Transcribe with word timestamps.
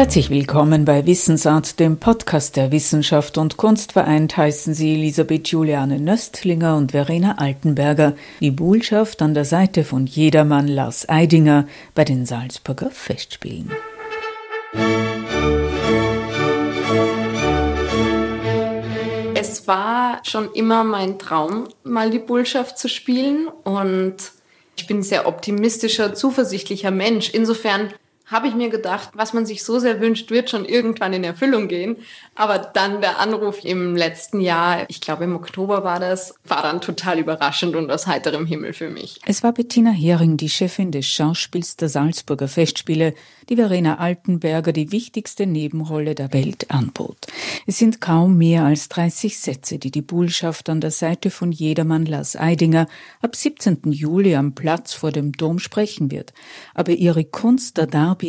Herzlich 0.00 0.30
willkommen 0.30 0.86
bei 0.86 1.04
Wissensart, 1.04 1.78
dem 1.78 1.98
Podcast 1.98 2.56
der 2.56 2.72
Wissenschaft 2.72 3.36
und 3.36 3.58
Kunst 3.58 3.92
vereint 3.92 4.34
heißen 4.34 4.72
Sie 4.72 4.94
Elisabeth 4.94 5.48
Juliane 5.48 6.00
Nöstlinger 6.00 6.78
und 6.78 6.92
Verena 6.92 7.36
Altenberger, 7.36 8.16
die 8.40 8.50
Buhlschaft 8.50 9.20
an 9.20 9.34
der 9.34 9.44
Seite 9.44 9.84
von 9.84 10.06
Jedermann 10.06 10.68
Lars 10.68 11.06
Eidinger 11.06 11.68
bei 11.94 12.06
den 12.06 12.24
Salzburger 12.24 12.90
Festspielen. 12.90 13.70
Es 19.34 19.68
war 19.68 20.22
schon 20.24 20.50
immer 20.54 20.82
mein 20.82 21.18
Traum, 21.18 21.68
mal 21.84 22.08
die 22.08 22.20
Bullschaft 22.20 22.78
zu 22.78 22.88
spielen 22.88 23.48
und 23.64 24.16
ich 24.76 24.86
bin 24.86 25.00
ein 25.00 25.02
sehr 25.02 25.28
optimistischer, 25.28 26.14
zuversichtlicher 26.14 26.90
Mensch. 26.90 27.28
Insofern 27.34 27.92
habe 28.30 28.46
ich 28.46 28.54
mir 28.54 28.70
gedacht, 28.70 29.10
was 29.14 29.32
man 29.32 29.44
sich 29.44 29.64
so 29.64 29.78
sehr 29.78 30.00
wünscht, 30.00 30.30
wird 30.30 30.50
schon 30.50 30.64
irgendwann 30.64 31.12
in 31.12 31.24
Erfüllung 31.24 31.66
gehen. 31.66 31.96
Aber 32.36 32.58
dann 32.58 33.00
der 33.00 33.18
Anruf 33.18 33.64
im 33.64 33.96
letzten 33.96 34.40
Jahr, 34.40 34.84
ich 34.88 35.00
glaube 35.00 35.24
im 35.24 35.34
Oktober 35.34 35.82
war 35.82 35.98
das, 35.98 36.34
war 36.44 36.62
dann 36.62 36.80
total 36.80 37.18
überraschend 37.18 37.74
und 37.74 37.90
aus 37.90 38.06
heiterem 38.06 38.46
Himmel 38.46 38.72
für 38.72 38.88
mich. 38.88 39.20
Es 39.26 39.42
war 39.42 39.52
Bettina 39.52 39.90
Hering, 39.90 40.36
die 40.36 40.48
Chefin 40.48 40.92
des 40.92 41.06
Schauspiels 41.06 41.76
der 41.76 41.88
Salzburger 41.88 42.46
Festspiele, 42.46 43.14
die 43.48 43.56
Verena 43.56 43.98
Altenberger 43.98 44.72
die 44.72 44.92
wichtigste 44.92 45.46
Nebenrolle 45.46 46.14
der 46.14 46.32
Welt 46.32 46.70
anbot. 46.70 47.26
Es 47.66 47.78
sind 47.78 48.00
kaum 48.00 48.38
mehr 48.38 48.64
als 48.64 48.88
30 48.90 49.38
Sätze, 49.40 49.78
die 49.78 49.90
die 49.90 50.02
Bullschaft 50.02 50.68
an 50.68 50.80
der 50.80 50.92
Seite 50.92 51.30
von 51.30 51.50
Jedermann 51.50 52.06
Lars 52.06 52.36
Eidinger 52.36 52.86
ab 53.22 53.34
17. 53.34 53.80
Juli 53.90 54.36
am 54.36 54.54
Platz 54.54 54.92
vor 54.92 55.10
dem 55.10 55.32
Dom 55.32 55.58
sprechen 55.58 56.12
wird. 56.12 56.32
Aber 56.74 56.92
ihre 56.92 57.24
Kunst 57.24 57.76
der 57.76 57.88
Darbietung 57.88 58.19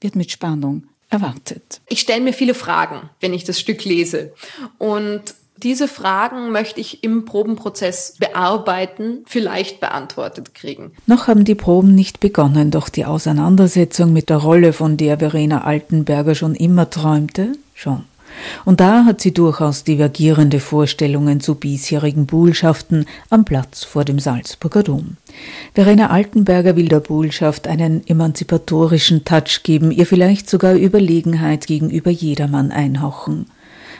wird 0.00 0.16
mit 0.16 0.30
Spannung 0.30 0.84
erwartet. 1.10 1.80
Ich 1.88 2.00
stelle 2.00 2.22
mir 2.22 2.32
viele 2.32 2.54
Fragen, 2.54 3.08
wenn 3.20 3.32
ich 3.32 3.44
das 3.44 3.58
Stück 3.58 3.84
lese. 3.84 4.32
Und 4.78 5.34
diese 5.62 5.88
Fragen 5.88 6.52
möchte 6.52 6.80
ich 6.80 7.02
im 7.02 7.24
Probenprozess 7.24 8.14
bearbeiten, 8.18 9.24
vielleicht 9.26 9.80
beantwortet 9.80 10.54
kriegen. 10.54 10.92
Noch 11.06 11.26
haben 11.26 11.44
die 11.44 11.56
Proben 11.56 11.94
nicht 11.94 12.20
begonnen, 12.20 12.70
doch 12.70 12.88
die 12.88 13.04
Auseinandersetzung 13.04 14.12
mit 14.12 14.30
der 14.30 14.36
Rolle, 14.36 14.72
von 14.72 14.96
der 14.96 15.18
Verena 15.18 15.62
Altenberger 15.62 16.34
schon 16.34 16.54
immer 16.54 16.90
träumte, 16.90 17.52
schon. 17.74 18.04
Und 18.64 18.80
da 18.80 19.04
hat 19.04 19.20
sie 19.20 19.32
durchaus 19.32 19.84
divergierende 19.84 20.60
Vorstellungen 20.60 21.40
zu 21.40 21.54
bisherigen 21.54 22.26
Buhlschaften 22.26 23.06
am 23.30 23.44
Platz 23.44 23.84
vor 23.84 24.04
dem 24.04 24.18
Salzburger 24.18 24.82
Dom. 24.82 25.16
Verena 25.74 26.10
Altenberger 26.10 26.76
will 26.76 26.88
der 26.88 27.00
Buhlschaft 27.00 27.68
einen 27.68 28.06
emanzipatorischen 28.06 29.24
Touch 29.24 29.62
geben, 29.62 29.90
ihr 29.90 30.06
vielleicht 30.06 30.48
sogar 30.48 30.74
Überlegenheit 30.74 31.66
gegenüber 31.66 32.10
jedermann 32.10 32.70
einhauchen. 32.70 33.46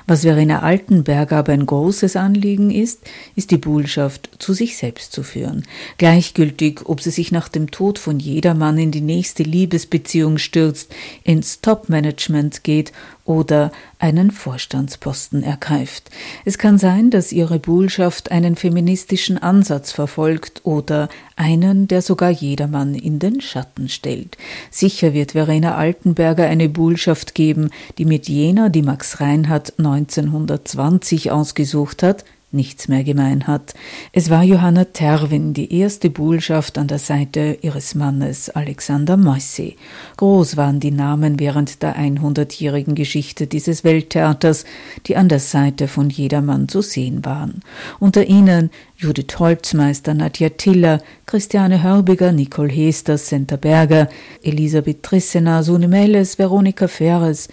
Was 0.08 0.22
Verena 0.22 0.60
Altenberger 0.60 1.36
aber 1.36 1.52
ein 1.52 1.66
großes 1.66 2.16
Anliegen 2.16 2.70
ist, 2.70 3.02
ist 3.36 3.50
die 3.50 3.58
Buhlschaft 3.58 4.30
zu 4.38 4.54
sich 4.54 4.78
selbst 4.78 5.12
zu 5.12 5.22
führen. 5.22 5.64
Gleichgültig, 5.98 6.80
ob 6.86 7.02
sie 7.02 7.10
sich 7.10 7.30
nach 7.30 7.50
dem 7.50 7.70
Tod 7.70 7.98
von 7.98 8.18
jedermann 8.18 8.78
in 8.78 8.90
die 8.90 9.02
nächste 9.02 9.42
Liebesbeziehung 9.42 10.38
stürzt, 10.38 10.94
ins 11.24 11.60
Top-Management 11.60 12.64
geht 12.64 12.92
oder 13.28 13.70
einen 13.98 14.30
Vorstandsposten 14.30 15.42
ergreift. 15.42 16.10
Es 16.46 16.56
kann 16.56 16.78
sein, 16.78 17.10
dass 17.10 17.30
ihre 17.30 17.58
Buhlschaft 17.58 18.30
einen 18.30 18.56
feministischen 18.56 19.36
Ansatz 19.36 19.92
verfolgt 19.92 20.62
oder 20.64 21.10
einen, 21.36 21.88
der 21.88 22.00
sogar 22.00 22.30
jedermann 22.30 22.94
in 22.94 23.18
den 23.18 23.42
Schatten 23.42 23.90
stellt. 23.90 24.38
Sicher 24.70 25.12
wird 25.12 25.32
Verena 25.32 25.74
Altenberger 25.74 26.46
eine 26.46 26.70
Buhlschaft 26.70 27.34
geben, 27.34 27.68
die 27.98 28.06
mit 28.06 28.28
jener, 28.28 28.70
die 28.70 28.82
Max 28.82 29.20
Reinhardt 29.20 29.74
1920 29.78 31.30
ausgesucht 31.30 32.02
hat, 32.02 32.24
nichts 32.50 32.88
mehr 32.88 33.04
gemein 33.04 33.46
hat. 33.46 33.74
Es 34.12 34.30
war 34.30 34.42
Johanna 34.42 34.84
Terwin, 34.84 35.52
die 35.52 35.74
erste 35.74 36.08
Buhlschaft 36.08 36.78
an 36.78 36.88
der 36.88 36.98
Seite 36.98 37.58
ihres 37.60 37.94
Mannes 37.94 38.48
Alexander 38.48 39.16
Moissy. 39.18 39.76
Groß 40.16 40.56
waren 40.56 40.80
die 40.80 40.90
Namen 40.90 41.38
während 41.38 41.82
der 41.82 41.96
100-jährigen 41.96 42.94
Geschichte 42.94 43.46
dieses 43.46 43.84
Welttheaters, 43.84 44.64
die 45.06 45.16
an 45.16 45.28
der 45.28 45.40
Seite 45.40 45.88
von 45.88 46.08
jedermann 46.08 46.68
zu 46.68 46.80
sehen 46.80 47.24
waren. 47.24 47.60
Unter 47.98 48.26
ihnen 48.26 48.70
Judith 48.96 49.38
Holzmeister, 49.38 50.14
Nadja 50.14 50.48
Tiller, 50.50 51.02
Christiane 51.26 51.82
Hörbiger, 51.82 52.32
Nicole 52.32 52.72
Hester, 52.72 53.18
Senta 53.18 53.56
Berger, 53.56 54.08
Elisabeth 54.42 55.02
Trissener, 55.02 55.62
Sune 55.62 55.86
Melles, 55.86 56.38
Veronika 56.38 56.88
Ferres, 56.88 57.48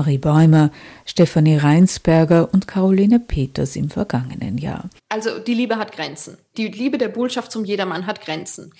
Marie 0.00 0.16
Bäumer, 0.16 0.70
Stefanie 1.04 1.58
Reinsberger 1.58 2.48
und 2.54 2.66
Caroline 2.66 3.20
Peters 3.20 3.76
im 3.76 3.90
vergangenen 3.90 4.56
Jahr. 4.56 4.88
Also 5.10 5.38
die 5.38 5.52
Liebe 5.52 5.76
hat 5.76 5.92
Grenzen. 5.92 6.38
Die 6.56 6.68
Liebe 6.68 6.96
der 6.96 7.08
Bullschaft 7.08 7.52
zum 7.52 7.66
Jedermann 7.66 8.06
hat 8.06 8.22
Grenzen. 8.22 8.72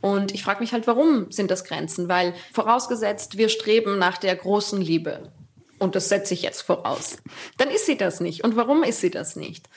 Und 0.00 0.34
ich 0.34 0.42
frage 0.42 0.58
mich 0.58 0.72
halt, 0.72 0.88
warum 0.88 1.30
sind 1.30 1.52
das 1.52 1.62
Grenzen? 1.62 2.08
Weil 2.08 2.34
vorausgesetzt, 2.52 3.38
wir 3.38 3.50
streben 3.50 3.98
nach 3.98 4.18
der 4.18 4.34
großen 4.34 4.80
Liebe. 4.80 5.30
Und 5.78 5.94
das 5.94 6.08
setze 6.08 6.34
ich 6.34 6.42
jetzt 6.42 6.62
voraus. 6.62 7.18
Dann 7.56 7.70
ist 7.70 7.86
sie 7.86 7.96
das 7.96 8.18
nicht. 8.18 8.42
Und 8.42 8.56
warum 8.56 8.82
ist 8.82 9.00
sie 9.00 9.10
das 9.10 9.36
nicht? 9.36 9.68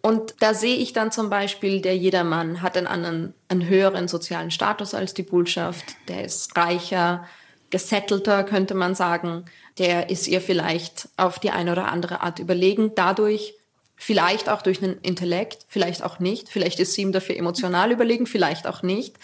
Und 0.00 0.36
da 0.40 0.54
sehe 0.54 0.76
ich 0.76 0.94
dann 0.94 1.12
zum 1.12 1.28
Beispiel, 1.28 1.82
der 1.82 1.94
Jedermann 1.98 2.62
hat 2.62 2.78
einen 2.78 2.86
anderen, 2.86 3.34
einen 3.48 3.68
höheren 3.68 4.08
sozialen 4.08 4.50
Status 4.50 4.94
als 4.94 5.12
die 5.12 5.24
Bullschaft. 5.24 5.84
Der 6.08 6.24
ist 6.24 6.56
reicher, 6.56 7.26
gesettelter, 7.70 8.44
könnte 8.44 8.74
man 8.74 8.94
sagen 8.94 9.44
der 9.78 10.10
ist 10.10 10.26
ihr 10.28 10.40
vielleicht 10.40 11.08
auf 11.16 11.38
die 11.38 11.50
eine 11.50 11.72
oder 11.72 11.88
andere 11.88 12.20
Art 12.20 12.38
überlegen. 12.38 12.92
Dadurch 12.94 13.54
vielleicht 13.96 14.48
auch 14.48 14.62
durch 14.62 14.82
einen 14.82 14.98
Intellekt, 15.02 15.66
vielleicht 15.68 16.02
auch 16.02 16.18
nicht. 16.20 16.48
Vielleicht 16.48 16.80
ist 16.80 16.94
sie 16.94 17.02
ihm 17.02 17.12
dafür 17.12 17.36
emotional 17.36 17.92
überlegen, 17.92 18.26
vielleicht 18.26 18.66
auch 18.66 18.82
nicht. 18.82 19.16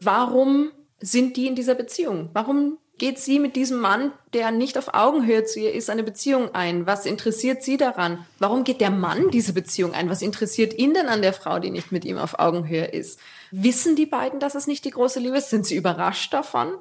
Warum 0.00 0.70
sind 1.00 1.36
die 1.36 1.46
in 1.46 1.54
dieser 1.54 1.74
Beziehung? 1.74 2.30
Warum 2.32 2.78
geht 2.98 3.18
sie 3.18 3.38
mit 3.38 3.56
diesem 3.56 3.78
Mann, 3.78 4.12
der 4.32 4.50
nicht 4.50 4.78
auf 4.78 4.94
Augenhöhe 4.94 5.44
zu 5.44 5.60
ihr 5.60 5.74
ist, 5.74 5.90
eine 5.90 6.02
Beziehung 6.02 6.54
ein? 6.54 6.86
Was 6.86 7.04
interessiert 7.04 7.62
sie 7.62 7.76
daran? 7.76 8.24
Warum 8.38 8.64
geht 8.64 8.80
der 8.80 8.90
Mann 8.90 9.30
diese 9.30 9.52
Beziehung 9.52 9.92
ein? 9.92 10.08
Was 10.08 10.22
interessiert 10.22 10.78
ihn 10.78 10.94
denn 10.94 11.08
an 11.08 11.20
der 11.20 11.34
Frau, 11.34 11.58
die 11.58 11.70
nicht 11.70 11.92
mit 11.92 12.06
ihm 12.06 12.16
auf 12.16 12.38
Augenhöhe 12.38 12.86
ist? 12.86 13.20
Wissen 13.50 13.96
die 13.96 14.06
beiden, 14.06 14.40
dass 14.40 14.54
es 14.54 14.66
nicht 14.66 14.84
die 14.86 14.90
große 14.90 15.20
Liebe 15.20 15.36
ist? 15.38 15.50
Sind 15.50 15.66
sie 15.66 15.76
überrascht 15.76 16.32
davon? 16.32 16.72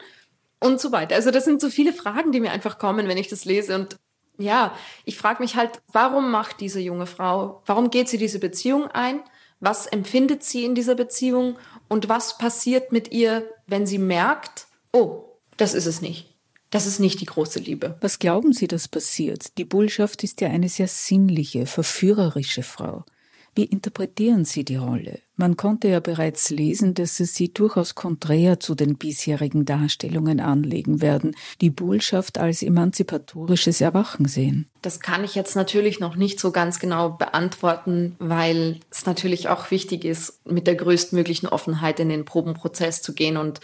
Und 0.65 0.81
so 0.81 0.91
weiter. 0.91 1.15
Also 1.15 1.31
das 1.31 1.45
sind 1.45 1.61
so 1.61 1.69
viele 1.69 1.93
Fragen, 1.93 2.31
die 2.31 2.39
mir 2.39 2.51
einfach 2.51 2.79
kommen, 2.79 3.07
wenn 3.07 3.17
ich 3.17 3.27
das 3.27 3.45
lese. 3.45 3.75
Und 3.75 3.97
ja, 4.37 4.75
ich 5.05 5.17
frage 5.17 5.41
mich 5.41 5.55
halt, 5.55 5.81
warum 5.91 6.31
macht 6.31 6.59
diese 6.59 6.79
junge 6.79 7.05
Frau, 7.05 7.61
warum 7.65 7.89
geht 7.89 8.09
sie 8.09 8.17
diese 8.17 8.39
Beziehung 8.39 8.87
ein? 8.87 9.21
Was 9.59 9.87
empfindet 9.87 10.43
sie 10.43 10.65
in 10.65 10.75
dieser 10.75 10.95
Beziehung? 10.95 11.57
Und 11.87 12.09
was 12.09 12.37
passiert 12.37 12.91
mit 12.91 13.11
ihr, 13.11 13.49
wenn 13.67 13.87
sie 13.87 13.99
merkt, 13.99 14.67
oh, 14.91 15.25
das 15.57 15.73
ist 15.73 15.85
es 15.85 16.01
nicht. 16.01 16.35
Das 16.71 16.85
ist 16.85 16.99
nicht 16.99 17.21
die 17.21 17.25
große 17.25 17.59
Liebe. 17.59 17.97
Was 18.01 18.19
glauben 18.19 18.51
Sie, 18.51 18.67
dass 18.67 18.89
passiert? 18.89 19.57
Die 19.57 19.63
Bullschaft 19.63 20.23
ist 20.23 20.41
ja 20.41 20.49
eine 20.49 20.67
sehr 20.67 20.89
sinnliche, 20.89 21.67
verführerische 21.67 22.63
Frau. 22.63 23.05
Wie 23.53 23.63
interpretieren 23.63 24.43
Sie 24.43 24.65
die 24.65 24.75
Rolle? 24.75 25.21
Man 25.37 25.57
konnte 25.57 25.89
ja 25.89 25.99
bereits 25.99 26.49
lesen, 26.49 26.93
dass 26.93 27.19
es 27.19 27.35
sie 27.35 27.53
durchaus 27.53 27.93
konträr 27.93 28.59
zu 28.59 28.73
den 28.73 28.95
bisherigen 28.97 29.65
Darstellungen 29.65 30.39
anlegen 30.39 31.01
werden, 31.01 31.35
die 31.59 31.69
Bullschaft 31.69 32.37
als 32.37 32.63
emanzipatorisches 32.63 33.81
Erwachen 33.81 34.27
sehen. 34.27 34.67
Das 34.81 35.01
kann 35.01 35.25
ich 35.25 35.35
jetzt 35.35 35.55
natürlich 35.55 35.99
noch 35.99 36.15
nicht 36.15 36.39
so 36.39 36.51
ganz 36.51 36.79
genau 36.79 37.09
beantworten, 37.09 38.15
weil 38.19 38.79
es 38.89 39.05
natürlich 39.05 39.49
auch 39.49 39.71
wichtig 39.71 40.05
ist, 40.05 40.45
mit 40.45 40.67
der 40.67 40.75
größtmöglichen 40.75 41.49
Offenheit 41.49 41.99
in 41.99 42.09
den 42.09 42.23
Probenprozess 42.23 43.01
zu 43.01 43.13
gehen 43.13 43.35
und 43.35 43.59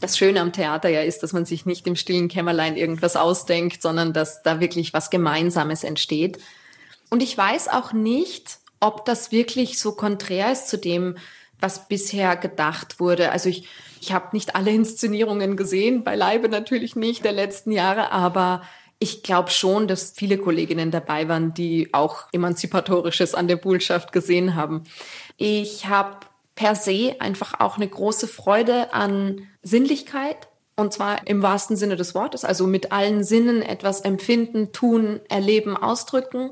das 0.00 0.16
Schöne 0.16 0.40
am 0.40 0.52
Theater 0.52 0.88
ja 0.88 1.02
ist, 1.02 1.22
dass 1.22 1.32
man 1.32 1.44
sich 1.44 1.66
nicht 1.66 1.86
im 1.86 1.96
stillen 1.96 2.28
Kämmerlein 2.28 2.76
irgendwas 2.76 3.16
ausdenkt, 3.16 3.82
sondern 3.82 4.12
dass 4.12 4.42
da 4.42 4.60
wirklich 4.60 4.92
was 4.92 5.10
Gemeinsames 5.10 5.84
entsteht. 5.84 6.38
Und 7.10 7.22
ich 7.22 7.36
weiß 7.36 7.68
auch 7.68 7.92
nicht, 7.92 8.58
ob 8.82 9.04
das 9.04 9.32
wirklich 9.32 9.78
so 9.78 9.92
konträr 9.92 10.52
ist 10.52 10.68
zu 10.68 10.76
dem, 10.76 11.16
was 11.60 11.88
bisher 11.88 12.36
gedacht 12.36 12.98
wurde. 12.98 13.30
Also 13.30 13.48
ich, 13.48 13.68
ich 14.00 14.12
habe 14.12 14.28
nicht 14.32 14.56
alle 14.56 14.70
Inszenierungen 14.74 15.56
gesehen, 15.56 16.04
beileibe 16.04 16.48
natürlich 16.48 16.96
nicht 16.96 17.24
der 17.24 17.32
letzten 17.32 17.70
Jahre, 17.70 18.10
aber 18.10 18.62
ich 18.98 19.22
glaube 19.22 19.50
schon, 19.50 19.88
dass 19.88 20.12
viele 20.12 20.38
Kolleginnen 20.38 20.90
dabei 20.90 21.28
waren, 21.28 21.54
die 21.54 21.92
auch 21.92 22.26
Emanzipatorisches 22.32 23.34
an 23.34 23.48
der 23.48 23.56
Bullschaft 23.56 24.12
gesehen 24.12 24.54
haben. 24.54 24.84
Ich 25.36 25.86
habe 25.86 26.18
per 26.54 26.76
se 26.76 27.16
einfach 27.18 27.58
auch 27.58 27.76
eine 27.76 27.88
große 27.88 28.28
Freude 28.28 28.92
an 28.92 29.48
Sinnlichkeit. 29.62 30.48
Und 30.76 30.92
zwar 30.92 31.26
im 31.26 31.42
wahrsten 31.42 31.76
Sinne 31.76 31.96
des 31.96 32.14
Wortes, 32.14 32.44
also 32.44 32.66
mit 32.66 32.92
allen 32.92 33.24
Sinnen 33.24 33.60
etwas 33.60 34.00
empfinden, 34.00 34.72
tun, 34.72 35.20
erleben, 35.28 35.76
ausdrücken, 35.76 36.50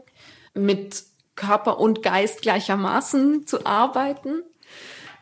mit 0.53 1.05
Körper 1.41 1.81
und 1.81 2.03
Geist 2.03 2.43
gleichermaßen 2.43 3.47
zu 3.47 3.65
arbeiten. 3.65 4.43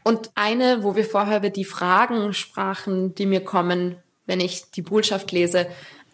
Und 0.03 0.31
eine, 0.35 0.83
wo 0.83 0.97
wir 0.97 1.05
vorher 1.05 1.39
über 1.39 1.51
die 1.51 1.65
Fragen 1.65 2.35
sprachen, 2.35 3.15
die 3.15 3.27
mir 3.27 3.45
kommen, 3.45 3.97
wenn 4.27 4.41
ich 4.41 4.71
die 4.71 4.83
Botschaft 4.83 5.33
lese, 5.33 5.67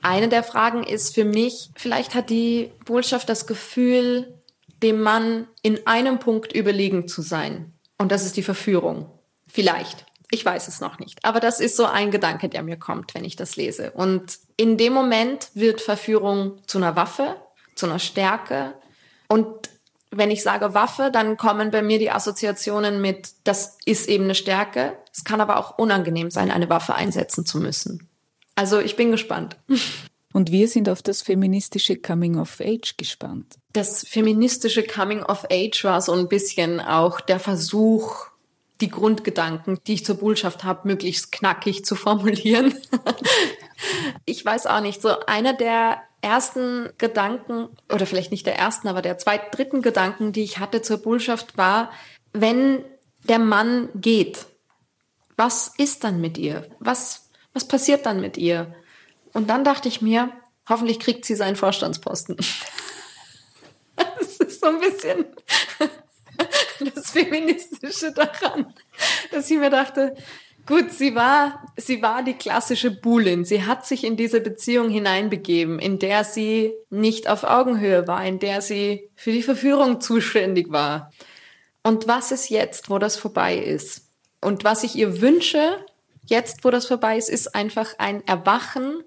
Eine 0.04 0.28
der 0.28 0.42
Fragen 0.42 0.84
ist 0.84 1.14
für 1.14 1.24
mich, 1.24 1.70
vielleicht 1.76 2.14
hat 2.14 2.28
die 2.28 2.70
Botschaft 2.84 3.26
das 3.30 3.46
Gefühl, 3.46 4.34
dem 4.82 5.00
Mann 5.00 5.48
in 5.62 5.86
einem 5.86 6.18
Punkt 6.18 6.52
überlegen 6.52 7.08
zu 7.08 7.22
sein. 7.22 7.72
Und 7.96 8.12
das 8.12 8.26
ist 8.26 8.36
die 8.36 8.42
Verführung. 8.42 9.10
Vielleicht. 9.48 10.04
Ich 10.30 10.44
weiß 10.44 10.68
es 10.68 10.80
noch 10.80 10.98
nicht. 10.98 11.24
Aber 11.24 11.40
das 11.40 11.58
ist 11.58 11.74
so 11.74 11.86
ein 11.86 12.10
Gedanke, 12.10 12.50
der 12.50 12.62
mir 12.62 12.76
kommt, 12.76 13.14
wenn 13.14 13.24
ich 13.24 13.36
das 13.36 13.56
lese. 13.56 13.92
Und 13.92 14.38
in 14.58 14.76
dem 14.76 14.92
Moment 14.92 15.48
wird 15.54 15.80
Verführung 15.80 16.58
zu 16.66 16.76
einer 16.76 16.96
Waffe, 16.96 17.36
zu 17.74 17.86
einer 17.86 17.98
Stärke. 17.98 18.74
Und 19.28 19.70
wenn 20.16 20.30
ich 20.30 20.42
sage 20.42 20.74
Waffe, 20.74 21.10
dann 21.12 21.36
kommen 21.36 21.70
bei 21.70 21.82
mir 21.82 21.98
die 21.98 22.10
Assoziationen 22.10 23.00
mit, 23.00 23.30
das 23.44 23.78
ist 23.84 24.08
eben 24.08 24.24
eine 24.24 24.34
Stärke. 24.34 24.96
Es 25.12 25.24
kann 25.24 25.40
aber 25.40 25.58
auch 25.58 25.78
unangenehm 25.78 26.30
sein, 26.30 26.50
eine 26.50 26.68
Waffe 26.68 26.94
einsetzen 26.94 27.46
zu 27.46 27.58
müssen. 27.58 28.08
Also 28.54 28.80
ich 28.80 28.96
bin 28.96 29.10
gespannt. 29.10 29.56
Und 30.32 30.50
wir 30.50 30.68
sind 30.68 30.88
auf 30.88 31.02
das 31.02 31.22
feministische 31.22 31.96
Coming 31.96 32.38
of 32.38 32.60
Age 32.60 32.96
gespannt. 32.96 33.54
Das 33.72 34.04
feministische 34.06 34.82
Coming 34.82 35.22
of 35.22 35.46
Age 35.50 35.84
war 35.84 36.00
so 36.00 36.12
ein 36.12 36.28
bisschen 36.28 36.80
auch 36.80 37.20
der 37.20 37.38
Versuch, 37.38 38.26
die 38.80 38.90
Grundgedanken, 38.90 39.78
die 39.86 39.94
ich 39.94 40.04
zur 40.04 40.16
Botschaft 40.16 40.64
habe, 40.64 40.88
möglichst 40.88 41.30
knackig 41.30 41.84
zu 41.84 41.94
formulieren. 41.94 42.74
ich 44.24 44.44
weiß 44.44 44.66
auch 44.66 44.80
nicht, 44.80 45.00
so 45.00 45.20
einer 45.26 45.54
der 45.54 46.02
ersten 46.24 46.90
Gedanken, 46.98 47.68
oder 47.92 48.06
vielleicht 48.06 48.32
nicht 48.32 48.46
der 48.46 48.58
ersten, 48.58 48.88
aber 48.88 49.02
der 49.02 49.18
zweiten, 49.18 49.54
dritten 49.54 49.82
Gedanken, 49.82 50.32
die 50.32 50.42
ich 50.42 50.58
hatte 50.58 50.82
zur 50.82 50.98
Botschaft 50.98 51.56
war, 51.56 51.92
wenn 52.32 52.84
der 53.28 53.38
Mann 53.38 53.88
geht, 53.94 54.46
was 55.36 55.72
ist 55.78 56.04
dann 56.04 56.20
mit 56.20 56.38
ihr? 56.38 56.66
Was, 56.80 57.30
was 57.52 57.68
passiert 57.68 58.06
dann 58.06 58.20
mit 58.20 58.36
ihr? 58.36 58.74
Und 59.32 59.50
dann 59.50 59.64
dachte 59.64 59.88
ich 59.88 60.00
mir, 60.00 60.30
hoffentlich 60.68 61.00
kriegt 61.00 61.24
sie 61.24 61.36
seinen 61.36 61.56
Vorstandsposten. 61.56 62.36
Das 63.96 64.38
ist 64.38 64.60
so 64.60 64.66
ein 64.66 64.80
bisschen 64.80 65.26
das 66.94 67.12
Feministische 67.12 68.10
daran, 68.10 68.74
dass 69.30 69.48
ich 69.48 69.56
mir 69.56 69.70
dachte, 69.70 70.16
gut, 70.66 70.90
sie 70.90 71.14
war, 71.14 71.66
sie 71.76 72.02
war 72.02 72.22
die 72.22 72.34
klassische 72.34 72.90
Buhlin. 72.90 73.44
Sie 73.44 73.64
hat 73.64 73.86
sich 73.86 74.04
in 74.04 74.16
diese 74.16 74.40
Beziehung 74.40 74.90
hineinbegeben, 74.90 75.78
in 75.78 75.98
der 75.98 76.24
sie 76.24 76.72
nicht 76.90 77.28
auf 77.28 77.44
Augenhöhe 77.44 78.06
war, 78.06 78.24
in 78.24 78.38
der 78.38 78.62
sie 78.62 79.10
für 79.16 79.32
die 79.32 79.42
Verführung 79.42 80.00
zuständig 80.00 80.70
war. 80.70 81.12
Und 81.82 82.08
was 82.08 82.32
ist 82.32 82.48
jetzt, 82.48 82.90
wo 82.90 82.98
das 82.98 83.16
vorbei 83.16 83.56
ist? 83.58 84.08
Und 84.40 84.64
was 84.64 84.84
ich 84.84 84.96
ihr 84.96 85.20
wünsche, 85.20 85.84
jetzt, 86.26 86.64
wo 86.64 86.70
das 86.70 86.86
vorbei 86.86 87.16
ist, 87.16 87.28
ist 87.28 87.54
einfach 87.54 87.98
ein 87.98 88.26
Erwachen 88.26 89.02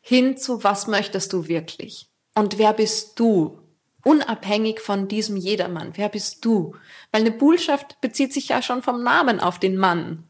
hin 0.00 0.36
zu, 0.36 0.62
was 0.62 0.86
möchtest 0.86 1.32
du 1.32 1.48
wirklich? 1.48 2.08
Und 2.34 2.58
wer 2.58 2.72
bist 2.72 3.18
du? 3.18 3.58
Unabhängig 4.04 4.80
von 4.80 5.08
diesem 5.08 5.36
Jedermann. 5.36 5.92
Wer 5.96 6.08
bist 6.08 6.44
du? 6.44 6.76
Weil 7.10 7.22
eine 7.22 7.32
Bullschaft 7.32 8.00
bezieht 8.00 8.32
sich 8.32 8.50
ja 8.50 8.62
schon 8.62 8.82
vom 8.82 9.02
Namen 9.02 9.40
auf 9.40 9.58
den 9.58 9.76
Mann. 9.76 10.22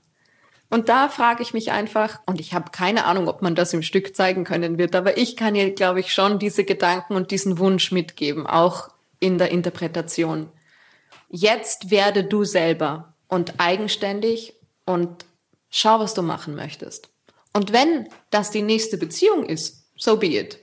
Und 0.69 0.89
da 0.89 1.09
frage 1.09 1.43
ich 1.43 1.55
mich 1.55 1.71
einfach, 1.71 2.21
und 2.27 2.41
ich 2.41 2.53
habe 2.53 2.71
keine 2.73 3.05
Ahnung, 3.05 3.29
ob 3.29 3.41
man 3.41 3.55
das 3.55 3.73
im 3.73 3.83
Stück 3.83 4.17
zeigen 4.17 4.45
können 4.45 4.79
wird, 4.79 4.97
aber 4.97 5.17
ich 5.17 5.37
kann 5.37 5.55
ihr, 5.55 5.73
glaube 5.73 6.01
ich, 6.01 6.13
schon 6.13 6.39
diese 6.39 6.65
Gedanken 6.65 7.15
und 7.15 7.31
diesen 7.31 7.59
Wunsch 7.59 7.93
mitgeben, 7.93 8.47
auch 8.47 8.89
in 9.21 9.39
der 9.39 9.51
Interpretation. 9.51 10.49
Jetzt 11.29 11.91
werde 11.91 12.25
du 12.25 12.45
selber 12.45 13.15
und 13.29 13.55
eigenständig 13.59 14.55
und 14.85 15.25
schau, 15.71 16.01
was 16.01 16.15
du 16.15 16.23
machen 16.23 16.55
möchtest. 16.55 17.11
Und 17.53 17.73
wenn 17.73 18.09
das 18.31 18.51
die 18.51 18.63
nächste 18.63 18.99
Beziehung 18.99 19.45
ist, 19.47 19.87
so 19.97 20.17
be 20.17 20.27
it. 20.27 20.59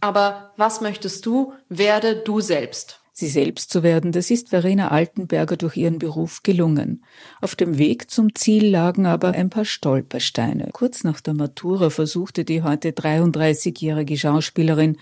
Aber 0.00 0.52
was 0.56 0.80
möchtest 0.80 1.26
du? 1.26 1.52
Werde 1.68 2.16
du 2.16 2.40
selbst. 2.40 3.00
Sie 3.18 3.26
selbst 3.26 3.72
zu 3.72 3.82
werden, 3.82 4.12
das 4.12 4.30
ist 4.30 4.50
Verena 4.50 4.92
Altenberger 4.92 5.56
durch 5.56 5.76
ihren 5.76 5.98
Beruf 5.98 6.44
gelungen. 6.44 7.04
Auf 7.40 7.56
dem 7.56 7.76
Weg 7.76 8.12
zum 8.12 8.32
Ziel 8.36 8.70
lagen 8.70 9.06
aber 9.06 9.32
ein 9.32 9.50
paar 9.50 9.64
Stolpersteine. 9.64 10.68
Kurz 10.72 11.02
nach 11.02 11.20
der 11.20 11.34
Matura 11.34 11.90
versuchte 11.90 12.44
die 12.44 12.62
heute 12.62 12.90
33-jährige 12.90 14.16
Schauspielerin 14.16 14.98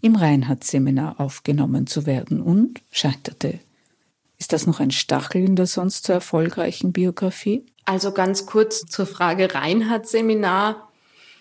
im 0.00 0.14
Reinhardt-Seminar 0.14 1.18
aufgenommen 1.18 1.88
zu 1.88 2.06
werden 2.06 2.40
und 2.40 2.82
scheiterte. 2.92 3.58
Ist 4.38 4.52
das 4.52 4.68
noch 4.68 4.78
ein 4.78 4.92
Stachel 4.92 5.42
in 5.42 5.56
der 5.56 5.66
sonst 5.66 6.06
so 6.06 6.12
erfolgreichen 6.12 6.92
Biografie? 6.92 7.66
Also 7.84 8.12
ganz 8.12 8.46
kurz 8.46 8.86
zur 8.86 9.06
Frage 9.06 9.52
Reinhardt-Seminar. 9.52 10.92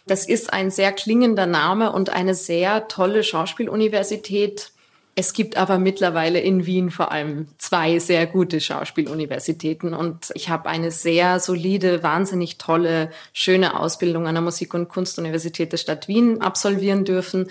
Das 0.08 0.28
ist 0.28 0.52
ein 0.52 0.72
sehr 0.72 0.92
klingender 0.92 1.46
Name 1.46 1.92
und 1.92 2.10
eine 2.10 2.34
sehr 2.34 2.88
tolle 2.88 3.24
Schauspieluniversität. 3.24 4.72
Es 5.18 5.32
gibt 5.32 5.56
aber 5.56 5.78
mittlerweile 5.78 6.42
in 6.42 6.66
Wien 6.66 6.92
vor 6.92 7.10
allem 7.10 7.48
zwei 7.58 8.00
sehr 8.00 8.28
gute 8.28 8.60
Schauspieluniversitäten 8.60 9.94
und 9.94 10.30
ich 10.34 10.50
habe 10.50 10.68
eine 10.68 10.92
sehr 10.92 11.40
solide, 11.40 12.04
wahnsinnig 12.04 12.58
tolle, 12.58 13.10
schöne 13.32 13.80
Ausbildung 13.80 14.28
an 14.28 14.36
der 14.36 14.42
Musik- 14.42 14.74
und 14.74 14.90
Kunstuniversität 14.90 15.72
der 15.72 15.78
Stadt 15.78 16.10
Wien 16.10 16.42
absolvieren 16.42 17.06
dürfen. 17.06 17.50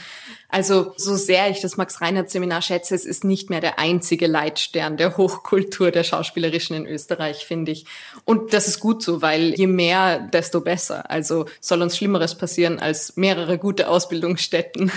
Also 0.51 0.93
so 0.99 1.17
sehr 1.17 1.49
ich 1.49 1.63
das 1.63 1.79
Max-Reinhardt-Seminar 1.79 2.61
schätze, 2.61 2.95
es 2.95 3.07
ist 3.07 3.25
nicht 3.25 3.49
mehr 3.49 3.63
der 3.63 3.79
einzige 3.79 4.27
Leitstern 4.27 4.99
der 4.99 5.17
Hochkultur 5.17 5.91
der 5.91 6.05
Schauspielerischen 6.05 6.77
in 6.77 6.87
Österreich, 6.87 7.47
finde 7.47 7.73
ich. 7.73 7.87
Und 8.27 8.53
das 8.53 8.69
ist 8.69 8.79
gut 8.79 9.03
so, 9.03 9.23
weil 9.23 9.55
je 9.55 9.69
mehr, 9.69 10.19
desto 10.19 10.61
besser. 10.61 11.11
Also 11.11 11.47
soll 11.61 11.81
uns 11.81 11.97
Schlimmeres 11.97 12.35
passieren 12.35 12.79
als 12.79 13.17
mehrere 13.17 13.57
gute 13.57 13.89
Ausbildungsstätten. 13.89 14.93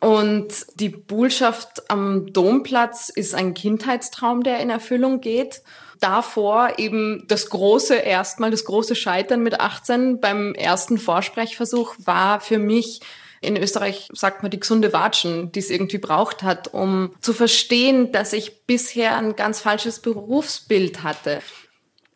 Und 0.00 0.48
die 0.74 0.88
Buhlschaft 0.88 1.90
am 1.90 2.32
Domplatz 2.32 3.10
ist 3.10 3.34
ein 3.34 3.52
Kindheitstraum, 3.52 4.42
der 4.42 4.60
in 4.60 4.70
Erfüllung 4.70 5.20
geht. 5.20 5.62
Davor 6.00 6.78
eben 6.78 7.24
das 7.28 7.50
große, 7.50 7.94
erstmal 7.94 8.50
das 8.50 8.64
große 8.64 8.96
Scheitern 8.96 9.42
mit 9.42 9.60
18 9.60 10.18
beim 10.18 10.54
ersten 10.54 10.96
Vorsprechversuch 10.96 11.94
war 11.98 12.40
für 12.40 12.58
mich 12.58 13.00
in 13.42 13.56
Österreich 13.56 14.08
sagt 14.12 14.42
man 14.42 14.50
die 14.50 14.60
gesunde 14.60 14.92
Watschen, 14.92 15.50
die 15.52 15.60
es 15.60 15.70
irgendwie 15.70 15.98
braucht 15.98 16.42
hat, 16.42 16.74
um 16.74 17.14
zu 17.20 17.32
verstehen, 17.32 18.12
dass 18.12 18.34
ich 18.34 18.66
bisher 18.66 19.16
ein 19.16 19.34
ganz 19.34 19.60
falsches 19.60 20.00
Berufsbild 20.00 21.02
hatte. 21.02 21.40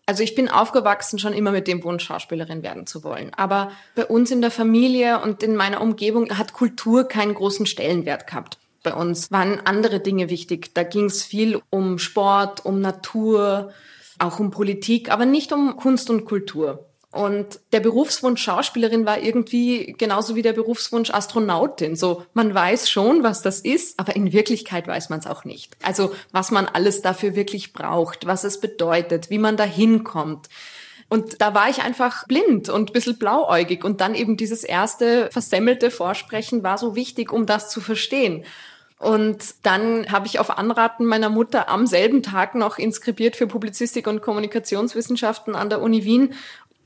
Also 0.06 0.22
ich 0.22 0.34
bin 0.34 0.48
aufgewachsen 0.48 1.18
schon 1.18 1.32
immer 1.32 1.50
mit 1.50 1.66
dem 1.66 1.82
Wunsch, 1.82 2.04
Schauspielerin 2.04 2.62
werden 2.62 2.86
zu 2.86 3.04
wollen. 3.04 3.32
Aber 3.34 3.72
bei 3.94 4.04
uns 4.04 4.30
in 4.30 4.42
der 4.42 4.50
Familie 4.50 5.20
und 5.22 5.42
in 5.42 5.56
meiner 5.56 5.80
Umgebung 5.80 6.36
hat 6.36 6.52
Kultur 6.52 7.04
keinen 7.04 7.34
großen 7.34 7.64
Stellenwert 7.64 8.26
gehabt. 8.26 8.58
Bei 8.82 8.92
uns 8.92 9.32
waren 9.32 9.60
andere 9.64 10.00
Dinge 10.00 10.28
wichtig. 10.28 10.74
Da 10.74 10.82
ging 10.82 11.06
es 11.06 11.22
viel 11.22 11.60
um 11.70 11.98
Sport, 11.98 12.66
um 12.66 12.80
Natur, 12.80 13.72
auch 14.18 14.38
um 14.38 14.50
Politik, 14.50 15.10
aber 15.10 15.24
nicht 15.24 15.52
um 15.52 15.76
Kunst 15.76 16.10
und 16.10 16.26
Kultur. 16.26 16.86
Und 17.14 17.60
der 17.72 17.78
Berufswunsch 17.78 18.42
Schauspielerin 18.42 19.06
war 19.06 19.20
irgendwie 19.20 19.94
genauso 19.96 20.34
wie 20.34 20.42
der 20.42 20.52
Berufswunsch 20.52 21.10
Astronautin. 21.10 21.94
So, 21.94 22.26
man 22.34 22.52
weiß 22.52 22.90
schon, 22.90 23.22
was 23.22 23.40
das 23.40 23.60
ist, 23.60 24.00
aber 24.00 24.16
in 24.16 24.32
Wirklichkeit 24.32 24.88
weiß 24.88 25.10
man 25.10 25.20
es 25.20 25.28
auch 25.28 25.44
nicht. 25.44 25.76
Also, 25.84 26.12
was 26.32 26.50
man 26.50 26.66
alles 26.66 27.02
dafür 27.02 27.36
wirklich 27.36 27.72
braucht, 27.72 28.26
was 28.26 28.42
es 28.42 28.60
bedeutet, 28.60 29.30
wie 29.30 29.38
man 29.38 29.56
da 29.56 29.62
hinkommt. 29.62 30.48
Und 31.08 31.40
da 31.40 31.54
war 31.54 31.70
ich 31.70 31.82
einfach 31.82 32.26
blind 32.26 32.68
und 32.68 32.90
ein 32.90 32.92
bisschen 32.92 33.16
blauäugig. 33.16 33.84
Und 33.84 34.00
dann 34.00 34.16
eben 34.16 34.36
dieses 34.36 34.64
erste 34.64 35.30
versemmelte 35.30 35.92
Vorsprechen 35.92 36.64
war 36.64 36.78
so 36.78 36.96
wichtig, 36.96 37.32
um 37.32 37.46
das 37.46 37.70
zu 37.70 37.80
verstehen. 37.80 38.44
Und 38.98 39.56
dann 39.64 40.10
habe 40.10 40.26
ich 40.26 40.38
auf 40.38 40.56
Anraten 40.56 41.04
meiner 41.04 41.28
Mutter 41.28 41.68
am 41.68 41.86
selben 41.86 42.22
Tag 42.22 42.54
noch 42.54 42.78
inskribiert 42.78 43.36
für 43.36 43.46
Publizistik 43.46 44.06
und 44.06 44.22
Kommunikationswissenschaften 44.22 45.54
an 45.54 45.68
der 45.68 45.82
Uni 45.82 46.04
Wien 46.04 46.32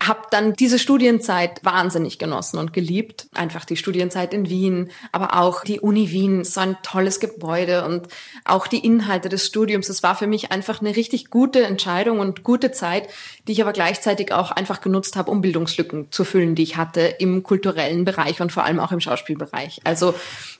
habe 0.01 0.23
dann 0.31 0.53
diese 0.53 0.79
Studienzeit 0.79 1.65
wahnsinnig 1.65 2.19
genossen 2.19 2.59
und 2.59 2.73
geliebt. 2.73 3.29
Einfach 3.35 3.65
die 3.65 3.77
Studienzeit 3.77 4.33
in 4.33 4.49
Wien, 4.49 4.91
aber 5.11 5.37
auch 5.41 5.65
die 5.65 5.81
Uni 5.81 6.11
Wien, 6.13 6.45
so 6.45 6.61
ein 6.61 6.77
tolles 6.83 7.19
Gebäude 7.19 7.85
und 7.85 8.07
auch 8.45 8.69
die 8.69 8.85
Inhalte 8.85 9.29
des 9.29 9.47
Studiums. 9.47 9.89
Es 9.89 10.03
war 10.03 10.15
für 10.15 10.29
mich 10.29 10.53
einfach 10.53 10.81
eine 10.81 10.95
richtig 10.95 11.31
gute 11.31 11.65
Entscheidung 11.65 12.21
und 12.21 12.45
gute 12.45 12.71
Zeit, 12.71 13.09
die 13.47 13.53
ich 13.53 13.61
aber 13.61 13.73
gleichzeitig 13.73 14.33
auch 14.33 14.53
einfach 14.53 14.81
genutzt 14.81 15.17
habe, 15.17 15.31
um 15.31 15.41
Bildungslücken 15.41 16.13
zu 16.13 16.25
füllen, 16.25 16.55
die 16.55 16.63
ich 16.63 16.77
hatte 16.77 17.01
im 17.01 17.43
kulturellen 17.43 18.05
Bereich 18.05 18.41
und 18.41 18.53
vor 18.53 18.65
allem 18.65 18.79
auch 18.79 18.93
im 18.93 19.01
Schauspielbereich. 19.01 19.81
Also 19.83 20.15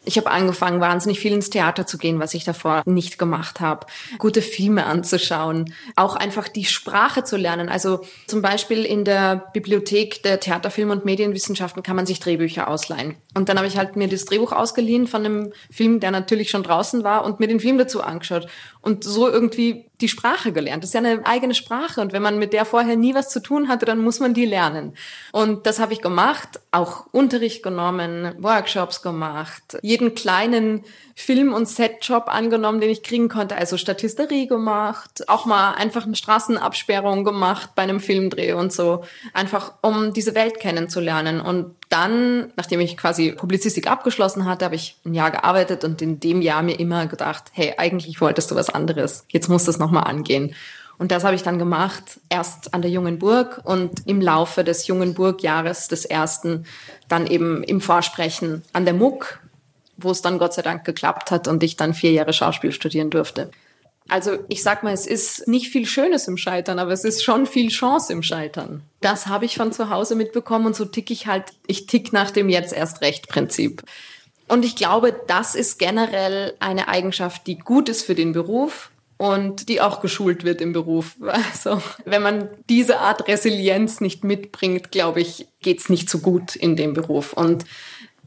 ich 0.09 0.17
habe 0.17 0.31
angefangen, 0.31 0.81
wahnsinnig 0.81 1.21
viel 1.21 1.35
ins 1.35 1.51
Theater 1.51 1.87
zu 1.87 1.99
gehen, 1.99 2.19
was 2.19 2.33
ich 2.33 2.43
davor 2.43 2.83
nicht 2.87 3.19
gemacht 3.19 3.61
habe, 3.61 3.87
gute 4.17 4.41
Filme 4.41 4.87
anzuschauen, 4.87 5.75
auch 5.97 6.17
einfach 6.17 6.49
die 6.49 6.65
Sprache 6.65 7.25
zu 7.25 7.37
lernen. 7.37 7.69
Also 7.69 8.01
zum 8.27 8.41
Beispiel 8.41 8.87
in 8.87 9.05
der 9.05 9.51
Bibliothek 9.53 10.23
der 10.23 10.41
Theater, 10.41 10.71
Film 10.71 10.91
und 10.91 11.05
Medienwissenschaften 11.05 11.83
kann 11.83 11.95
man 11.95 12.07
sich 12.07 12.21
Drehbücher 12.21 12.69
ausleihen. 12.69 13.17
Und 13.35 13.51
dann 13.51 13.59
habe 13.59 13.69
ich 13.69 13.77
halt 13.77 13.97
mir 13.97 14.09
das 14.09 14.25
Drehbuch 14.25 14.53
ausgeliehen 14.53 15.07
von 15.07 15.27
einem 15.27 15.53
Film, 15.71 16.01
der 16.01 16.11
natürlich 16.11 16.49
schon 16.49 16.63
draußen 16.63 17.05
war 17.05 17.27
und 17.27 17.39
mir 17.39 17.47
den 17.47 17.61
Film 17.61 17.77
dazu 17.77 18.03
angeschaut 18.03 18.49
und 18.81 19.05
so 19.05 19.29
irgendwie 19.29 19.88
die 20.01 20.09
Sprache 20.09 20.53
gelernt. 20.53 20.85
Das 20.85 20.91
ist 20.91 20.95
ja 20.95 21.01
eine 21.01 21.27
eigene 21.27 21.55
Sprache 21.55 22.01
und 22.01 22.13
wenn 22.13 22.23
man 22.23 22.39
mit 22.39 22.53
der 22.53 22.65
vorher 22.65 22.97
nie 22.97 23.15
was 23.15 23.31
zu 23.31 23.41
tun 23.41 23.69
hatte, 23.69 23.85
dann 23.85 23.99
muss 23.99 24.21
man 24.21 24.33
die 24.33 24.45
lernen. 24.45 24.95
Und 25.33 25.67
das 25.67 25.81
habe 25.81 25.93
ich 25.93 26.01
gemacht, 26.01 26.61
auch 26.71 27.07
Unterricht 27.11 27.63
genommen, 27.63 28.35
Workshops 28.39 29.03
gemacht, 29.03 29.79
jeden 29.83 30.15
kleinen 30.15 30.85
Film- 31.17 31.53
und 31.53 31.69
Setjob 31.69 32.29
angenommen, 32.29 32.81
den 32.81 32.91
ich 32.91 33.03
kriegen 33.03 33.29
konnte, 33.29 33.57
also 33.57 33.77
Statisterie 33.77 34.47
gemacht, 34.47 35.29
auch 35.29 35.47
mal 35.47 35.73
einfach 35.73 36.07
eine 36.07 36.15
Straßenabsperrung 36.15 37.25
gemacht 37.25 37.71
bei 37.75 37.83
einem 37.83 37.99
Filmdreh 37.99 38.53
und 38.53 38.73
so, 38.73 39.03
einfach 39.33 39.73
um 39.83 40.13
diese 40.13 40.37
Welt 40.37 40.61
kennenzulernen. 40.61 41.41
Und 41.41 41.75
dann, 41.89 42.53
nachdem 42.57 42.81
ich 42.81 42.97
quasi 42.97 43.33
Publizistik 43.33 43.91
abgeschlossen 43.91 44.45
hatte, 44.45 44.65
habe 44.65 44.75
ich 44.75 44.97
ein 45.05 45.15
Jahr 45.15 45.31
gearbeitet 45.31 45.85
und 45.85 46.03
in 46.03 46.21
dem 46.21 46.43
Jahr 46.43 46.63
mir 46.63 46.79
immer 46.79 47.07
gedacht, 47.07 47.45
hey, 47.53 47.75
eigentlich 47.79 48.21
wolltest 48.21 48.51
du 48.51 48.55
was 48.55 48.69
anderes. 48.69 49.25
Jetzt 49.29 49.49
musst 49.49 49.67
du 49.67 49.71
es 49.71 49.79
nochmal 49.79 50.05
angehen. 50.05 50.55
Und 50.99 51.13
das 51.13 51.25
habe 51.25 51.37
ich 51.37 51.43
dann 51.43 51.59
gemacht, 51.59 52.21
erst 52.29 52.75
an 52.75 52.83
der 52.83 52.91
Jungen 52.91 53.19
Burg 53.19 53.61
und 53.65 54.07
im 54.07 54.21
Laufe 54.21 54.65
des 54.65 54.87
Jungen 54.89 55.15
Burgjahres 55.15 55.89
des 55.89 56.05
ersten 56.05 56.67
dann 57.07 57.27
eben 57.27 57.63
im 57.63 57.81
Vorsprechen 57.81 58.63
an 58.73 58.85
der 58.85 58.95
MUC, 58.95 59.41
wo 59.97 60.11
es 60.11 60.23
dann 60.23 60.39
Gott 60.39 60.55
sei 60.55 60.63
Dank 60.63 60.85
geklappt 60.85 61.31
hat 61.31 61.47
und 61.49 61.63
ich 61.63 61.77
dann 61.77 61.95
vier 61.95 62.11
Jahre 62.13 62.33
Schauspiel 62.33 62.73
studieren 62.73 63.11
durfte. 63.11 63.51
Also 64.09 64.39
ich 64.49 64.63
sag 64.63 64.83
mal, 64.83 64.95
es 64.95 65.07
ist 65.07 65.47
nicht 65.47 65.69
viel 65.69 65.87
Schönes 65.87 66.27
im 66.29 66.39
Scheitern, 66.39 66.79
aber 66.79 66.93
es 66.93 67.05
ist 67.05 67.23
schon 67.23 67.47
viel 67.47 67.69
Chance 67.69 68.13
im 68.13 68.23
Scheitern. 68.23 68.83
Das 69.01 69.27
habe 69.27 69.45
ich 69.45 69.57
von 69.57 69.71
zu 69.71 69.91
Hause 69.91 70.15
mitbekommen 70.15 70.67
und 70.67 70.75
so 70.75 70.87
tick 70.87 71.11
ich 71.11 71.27
halt, 71.27 71.45
ich 71.67 71.87
tick 71.87 72.13
nach 72.13 72.31
dem 72.31 72.49
jetzt 72.49 72.73
erst 72.73 73.03
recht 73.03 73.29
Prinzip. 73.29 73.83
Und 74.49 74.65
ich 74.65 74.77
glaube, 74.77 75.15
das 75.27 75.55
ist 75.55 75.79
generell 75.79 76.55
eine 76.59 76.89
Eigenschaft, 76.89 77.47
die 77.47 77.59
gut 77.59 77.91
ist 77.91 78.03
für 78.03 78.15
den 78.15 78.33
Beruf 78.33 78.91
und 79.19 79.69
die 79.69 79.83
auch 79.83 80.01
geschult 80.01 80.45
wird 80.45 80.63
im 80.63 80.73
Beruf. 80.73 81.17
Also 81.21 81.83
wenn 82.07 82.23
man 82.23 82.49
diese 82.71 83.01
Art 83.01 83.29
Resilienz 83.29 84.01
nicht 84.01 84.25
mitbringt, 84.25 84.91
glaube 84.91 85.21
ich, 85.21 85.47
geht's 85.61 85.91
nicht 85.91 86.09
so 86.09 86.21
gut 86.21 86.57
in 86.57 86.77
dem 86.77 86.95
Beruf. 86.95 87.35
Und 87.35 87.67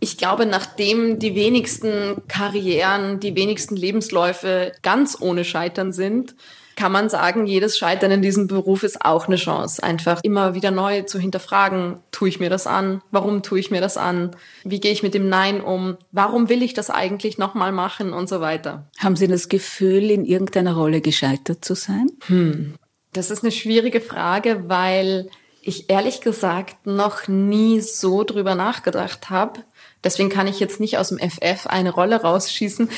ich 0.04 0.18
glaube, 0.18 0.48
nachdem 0.48 1.20
die 1.20 1.36
wenigsten 1.36 2.24
Karrieren, 2.28 3.20
die 3.20 3.36
wenigsten 3.36 3.76
Lebensläufe 3.76 4.74
ganz 4.82 5.16
ohne 5.22 5.46
Scheitern 5.46 5.94
sind, 5.94 6.36
kann 6.76 6.92
man 6.92 7.08
sagen, 7.10 7.46
jedes 7.46 7.78
Scheitern 7.78 8.10
in 8.10 8.24
diesem 8.24 8.48
Beruf 8.48 8.82
ist 8.82 9.06
auch 9.06 9.28
eine 9.28 9.36
Chance. 9.36 9.84
Einfach 9.84 10.20
immer 10.24 10.56
wieder 10.56 10.72
neu 10.72 11.04
zu 11.04 11.20
hinterfragen, 11.20 12.00
tue 12.12 12.30
ich 12.30 12.40
mir 12.40 12.50
das 12.50 12.66
an? 12.66 13.04
Warum 13.12 13.44
tue 13.44 13.60
ich 13.60 13.70
mir 13.70 13.80
das 13.80 13.98
an? 13.98 14.32
Wie 14.64 14.80
gehe 14.80 14.92
ich 14.92 15.04
mit 15.04 15.14
dem 15.14 15.30
Nein 15.30 15.62
um? 15.62 15.98
Warum 16.12 16.50
will 16.50 16.64
ich 16.64 16.74
das 16.74 16.90
eigentlich 16.90 17.38
nochmal 17.38 17.72
machen 17.72 18.12
und 18.12 18.28
so 18.28 18.42
weiter? 18.42 18.90
Haben 18.98 19.16
Sie 19.16 19.28
das 19.28 19.50
Gefühl, 19.50 20.10
in 20.10 20.26
irgendeiner 20.26 20.74
Rolle 20.74 21.02
gescheitert 21.02 21.64
zu 21.64 21.76
sein? 21.76 22.08
Hm. 22.26 22.74
Das 23.14 23.30
ist 23.30 23.44
eine 23.44 23.52
schwierige 23.52 24.02
Frage, 24.02 24.64
weil 24.68 25.30
ich 25.62 25.92
ehrlich 25.92 26.22
gesagt 26.22 26.88
noch 26.88 27.28
nie 27.28 27.82
so 27.82 28.24
drüber 28.24 28.56
nachgedacht 28.56 29.30
habe. 29.30 29.60
Deswegen 30.04 30.30
kann 30.30 30.48
ich 30.48 30.60
jetzt 30.60 30.80
nicht 30.80 30.98
aus 30.98 31.10
dem 31.10 31.20
FF 31.20 31.68
eine 31.68 31.92
Rolle 31.92 32.22
rausschießen. 32.22 32.90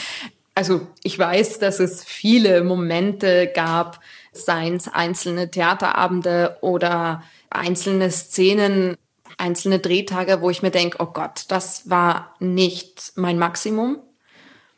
Also 0.56 0.88
ich 1.04 1.18
weiß, 1.18 1.60
dass 1.60 1.80
es 1.80 2.04
viele 2.04 2.64
Momente 2.64 3.52
gab, 3.54 4.00
seien 4.32 4.76
es 4.76 4.88
einzelne 4.88 5.50
Theaterabende 5.50 6.58
oder 6.62 7.24
einzelne 7.50 8.12
Szenen, 8.12 8.98
einzelne 9.38 9.80
Drehtage, 9.80 10.42
wo 10.42 10.50
ich 10.50 10.62
mir 10.62 10.72
denke, 10.72 10.98
oh 11.00 11.08
Gott, 11.08 11.46
das 11.48 11.90
war 11.90 12.36
nicht 12.40 13.14
mein 13.16 13.40
Maximum. 13.40 14.00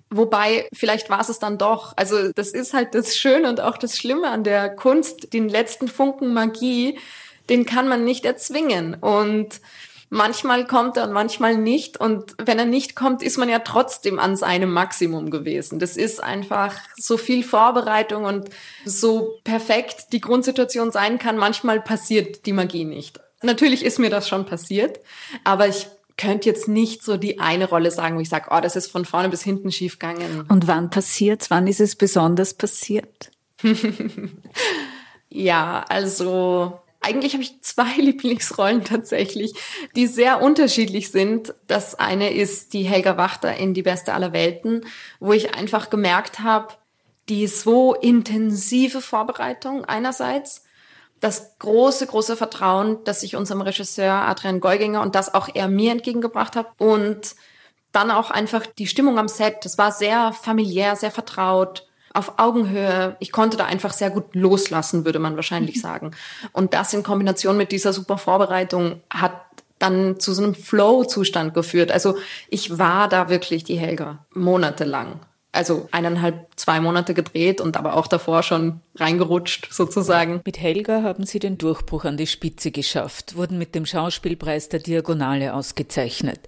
Wobei, 0.10 0.70
vielleicht 0.72 1.10
war 1.10 1.20
es 1.20 1.30
es 1.30 1.40
dann 1.40 1.58
doch. 1.58 1.94
Also 1.98 2.32
das 2.32 2.50
ist 2.50 2.74
halt 2.74 2.96
das 2.96 3.18
Schöne 3.18 3.50
und 3.50 3.60
auch 3.60 3.78
das 3.78 3.98
Schlimme 3.98 4.30
an 4.30 4.44
der 4.44 4.70
Kunst, 4.70 5.34
den 5.34 5.50
letzten 5.50 5.88
Funken 5.88 6.34
Magie, 6.34 7.00
den 7.50 7.66
kann 7.66 7.88
man 7.88 8.06
nicht 8.06 8.24
erzwingen. 8.24 8.94
Und 8.96 9.60
Manchmal 10.10 10.66
kommt 10.68 10.98
er 10.98 11.06
und 11.06 11.14
manchmal 11.14 11.58
nicht. 11.58 12.00
Und 12.00 12.36
wenn 12.38 12.60
er 12.60 12.66
nicht 12.66 12.96
kommt, 12.96 13.24
ist 13.24 13.38
man 13.38 13.50
ja 13.50 13.60
trotzdem 13.60 14.20
an 14.20 14.36
seinem 14.36 14.72
Maximum 14.72 15.32
gewesen. 15.32 15.80
Das 15.80 15.98
ist 15.98 16.24
einfach 16.24 16.76
so 16.96 17.18
viel 17.18 17.44
Vorbereitung 17.44 18.26
und 18.26 18.50
so 18.86 19.40
perfekt 19.44 20.14
die 20.14 20.22
Grundsituation 20.22 20.92
sein 20.92 21.18
kann. 21.18 21.38
Manchmal 21.38 21.82
passiert 21.82 22.46
die 22.46 22.54
Magie 22.54 22.86
nicht. 22.86 23.20
Natürlich 23.42 23.84
ist 23.84 24.00
mir 24.00 24.10
das 24.10 24.28
schon 24.28 24.46
passiert, 24.46 25.00
aber 25.44 25.68
ich 25.68 25.88
könnte 26.18 26.48
jetzt 26.48 26.68
nicht 26.68 27.04
so 27.04 27.18
die 27.18 27.40
eine 27.40 27.68
Rolle 27.68 27.92
sagen, 27.92 28.16
wo 28.16 28.22
ich 28.22 28.30
sage, 28.30 28.48
oh, 28.52 28.60
das 28.62 28.76
ist 28.76 28.92
von 28.92 29.06
vorne 29.06 29.30
bis 29.30 29.44
hinten 29.44 29.72
schiefgegangen. 29.72 30.46
Und 30.48 30.68
wann 30.68 30.90
passiert's? 30.90 31.50
Wann 31.50 31.68
ist 31.68 31.82
es 31.82 31.96
besonders 31.96 32.54
passiert? 32.54 33.32
ja, 35.30 35.84
also 35.90 36.80
eigentlich 37.06 37.34
habe 37.34 37.44
ich 37.44 37.62
zwei 37.62 37.94
Lieblingsrollen 37.98 38.84
tatsächlich, 38.84 39.54
die 39.96 40.08
sehr 40.08 40.42
unterschiedlich 40.42 41.12
sind. 41.12 41.54
Das 41.68 41.96
eine 41.96 42.34
ist 42.34 42.74
die 42.74 42.84
Helga 42.84 43.18
Wachter 43.18 43.56
in 43.56 43.74
Die 43.74 43.84
Beste 43.84 44.14
aller 44.14 44.34
Welten, 44.34 44.86
wo 45.20 45.34
ich 45.34 45.56
einfach 45.56 45.90
gemerkt 45.90 46.40
habe, 46.40 46.74
die 47.30 47.48
so 47.48 47.94
intensive 47.94 49.02
Vorbereitung 49.02 49.86
einerseits, 49.86 50.64
das 51.22 51.58
große, 51.60 52.06
große 52.08 52.36
Vertrauen, 52.36 52.98
das 53.06 53.24
ich 53.24 53.36
unserem 53.36 53.62
Regisseur 53.62 54.14
Adrian 54.14 54.60
Geuginger 54.60 55.02
und 55.02 55.16
das 55.16 55.34
auch 55.34 55.50
er 55.54 55.68
mir 55.68 55.92
entgegengebracht 55.92 56.56
hat 56.56 56.68
und 56.78 57.36
dann 57.92 58.12
auch 58.12 58.30
einfach 58.30 58.66
die 58.66 58.88
Stimmung 58.88 59.18
am 59.18 59.30
Set. 59.30 59.64
Das 59.64 59.78
war 59.78 59.92
sehr 59.92 60.34
familiär, 60.34 60.96
sehr 60.96 61.12
vertraut 61.12 61.88
auf 62.16 62.34
Augenhöhe. 62.38 63.16
Ich 63.20 63.32
konnte 63.32 63.58
da 63.58 63.66
einfach 63.66 63.94
sehr 63.94 64.10
gut 64.10 64.36
loslassen, 64.36 65.06
würde 65.06 65.20
man 65.20 65.36
wahrscheinlich 65.36 65.78
mhm. 65.78 65.82
sagen. 65.82 66.12
Und 66.52 66.74
das 66.74 66.94
in 66.94 67.04
Kombination 67.04 67.58
mit 67.58 67.72
dieser 67.72 67.94
super 67.94 68.18
Vorbereitung 68.18 69.02
hat 69.10 69.34
dann 69.80 70.20
zu 70.20 70.34
so 70.34 70.44
einem 70.44 70.56
Flow-Zustand 70.56 71.54
geführt. 71.54 71.92
Also 71.92 72.18
ich 72.50 72.78
war 72.78 73.10
da 73.10 73.30
wirklich 73.30 73.64
die 73.64 73.78
Helga 73.78 74.26
monatelang. 74.34 75.20
Also 75.52 75.88
eineinhalb, 75.92 76.48
zwei 76.58 76.82
Monate 76.82 77.14
gedreht 77.14 77.62
und 77.62 77.78
aber 77.78 77.96
auch 77.96 78.08
davor 78.08 78.44
schon 78.44 78.82
reingerutscht 78.96 79.70
sozusagen. 79.72 80.42
Mit 80.46 80.60
Helga 80.60 81.02
haben 81.02 81.26
Sie 81.26 81.40
den 81.40 81.58
Durchbruch 81.58 82.04
an 82.04 82.18
die 82.18 82.28
Spitze 82.28 82.72
geschafft, 82.72 83.38
wurden 83.38 83.58
mit 83.58 83.74
dem 83.74 83.86
Schauspielpreis 83.86 84.68
der 84.68 84.82
Diagonale 84.82 85.54
ausgezeichnet. 85.54 86.42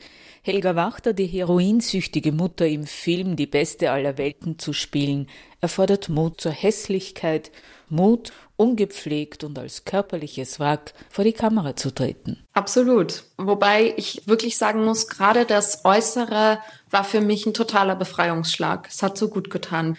Helga 0.48 0.78
Wachter, 0.78 1.12
die 1.12 1.26
heroinsüchtige 1.26 2.32
Mutter 2.32 2.66
im 2.66 2.86
Film 2.86 3.36
Die 3.36 3.48
beste 3.48 3.92
aller 3.92 4.18
Welten 4.18 4.58
zu 4.58 4.72
spielen, 4.72 5.28
erfordert 5.60 6.08
Mut 6.08 6.40
zur 6.40 6.54
Hässlichkeit, 6.54 7.52
Mut, 7.90 8.32
ungepflegt 8.56 9.44
und 9.44 9.60
als 9.60 9.84
körperliches 9.84 10.58
Wrack 10.58 10.94
vor 11.10 11.26
die 11.26 11.34
Kamera 11.34 11.76
zu 11.76 11.94
treten. 11.94 12.46
Absolut. 12.54 13.26
Wobei 13.38 13.94
ich 13.98 14.26
wirklich 14.26 14.58
sagen 14.58 14.86
muss, 14.86 15.10
gerade 15.10 15.44
das 15.44 15.84
Äußere 15.84 16.60
war 16.92 17.04
für 17.04 17.20
mich 17.20 17.46
ein 17.46 17.54
totaler 17.54 17.98
Befreiungsschlag. 17.98 18.88
Es 18.90 19.04
hat 19.04 19.18
so 19.18 19.28
gut 19.28 19.50
getan. 19.50 19.98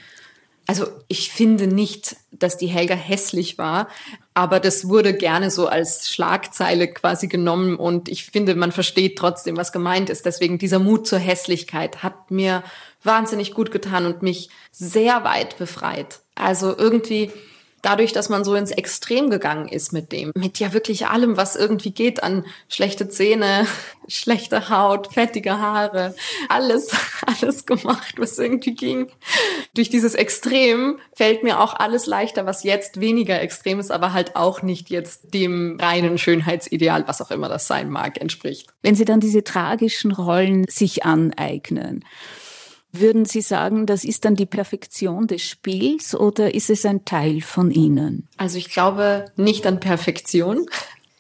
Also 0.67 0.87
ich 1.09 1.31
finde 1.31 1.67
nicht, 1.67 2.17
dass 2.31 2.57
die 2.57 2.69
Helga 2.69 2.95
hässlich 2.95 3.59
war, 3.59 3.89
aber 4.39 4.61
das 4.61 4.89
wurde 4.89 5.15
gerne 5.15 5.51
so 5.51 5.67
als 5.67 6.09
Schlagzeile 6.09 6.87
quasi 6.87 7.27
genommen 7.27 7.75
und 7.75 8.09
ich 8.09 8.25
finde, 8.27 8.55
man 8.55 8.71
versteht 8.71 9.19
trotzdem, 9.19 9.57
was 9.57 9.73
gemeint 9.73 10.11
ist. 10.11 10.27
Deswegen 10.27 10.59
dieser 10.59 10.79
Mut 10.79 11.09
zur 11.09 11.19
Hässlichkeit 11.19 12.05
hat 12.05 12.31
mir 12.31 12.63
wahnsinnig 13.03 13.53
gut 13.53 13.73
getan 13.73 14.07
und 14.07 14.23
mich 14.23 14.49
sehr 14.71 15.25
weit 15.25 15.59
befreit. 15.59 16.21
Also 16.37 16.73
irgendwie 16.79 17.33
dadurch, 17.83 18.13
dass 18.13 18.29
man 18.29 18.45
so 18.45 18.55
ins 18.55 18.71
Extrem 18.71 19.31
gegangen 19.31 19.69
ist 19.69 19.93
mit 19.93 20.13
dem, 20.13 20.33
mit 20.35 20.59
ja 20.59 20.73
wirklich 20.73 21.07
allem, 21.07 21.37
was 21.37 21.57
irgendwie 21.57 21.91
geht 21.91 22.23
an 22.23 22.45
schlechte 22.69 23.09
Zähne, 23.09 23.67
schlechte 24.09 24.71
Haut, 24.71 25.13
fettige 25.13 25.59
Haare, 25.59 26.15
alles, 26.49 26.91
alles 27.27 27.67
gemacht, 27.67 28.15
was 28.17 28.39
irgendwie 28.39 28.75
ging. 28.75 29.11
Durch 29.75 29.91
dieses 29.91 30.15
Extrem 30.15 30.99
fällt 31.13 31.43
mir 31.43 31.61
auch 31.61 31.75
alles 31.75 32.07
leichter, 32.07 32.47
was 32.47 32.65
jetzt 32.65 33.01
weniger 33.01 33.41
extrem 33.41 33.81
ist, 33.81 33.91
aber 33.91 34.13
halt 34.13 34.37
auch 34.37 34.63
nicht 34.63 34.91
jetzt 34.91 35.35
dem 35.35 35.79
reinen 35.81 36.19
Schönheitsideal, 36.19 37.07
was 37.07 37.21
auch 37.21 37.31
immer 37.31 37.49
das 37.49 37.67
sein 37.67 37.91
mag, 37.91 38.21
entspricht. 38.21 38.69
Wenn 38.83 38.95
Sie 38.95 39.05
dann 39.05 39.21
diese 39.21 39.45
tragischen 39.45 40.13
Rollen 40.13 40.65
sich 40.69 41.05
aneignen, 41.05 42.05
würden 42.93 43.25
Sie 43.25 43.43
sagen, 43.43 43.87
das 43.87 44.05
ist 44.05 44.25
dann 44.25 44.35
die 44.35 44.47
Perfektion 44.47 45.27
des 45.27 45.43
Spiels 45.43 46.15
oder 46.15 46.55
ist 46.55 46.71
es 46.71 46.87
ein 46.87 47.05
Teil 47.05 47.41
von 47.41 47.71
Ihnen? 47.71 48.29
Also 48.37 48.57
ich 48.59 48.71
glaube 48.71 49.27
nicht 49.37 49.67
an 49.67 49.81
Perfektion. 49.81 50.67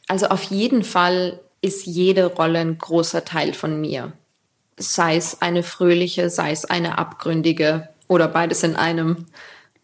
Also 0.07 0.27
auf 0.29 0.45
jeden 0.45 0.83
Fall 0.83 1.41
ist 1.61 1.87
jede 1.87 2.27
Rolle 2.27 2.61
ein 2.61 2.79
großer 2.79 3.25
Teil 3.25 3.53
von 3.53 3.81
mir. 3.81 4.13
Sei 4.77 5.17
es 5.17 5.43
eine 5.43 5.63
fröhliche, 5.63 6.31
sei 6.31 6.53
es 6.53 6.65
eine 6.65 6.99
abgründige 6.99 7.89
oder 8.07 8.29
beides 8.29 8.63
in 8.63 8.77
einem. 8.77 9.27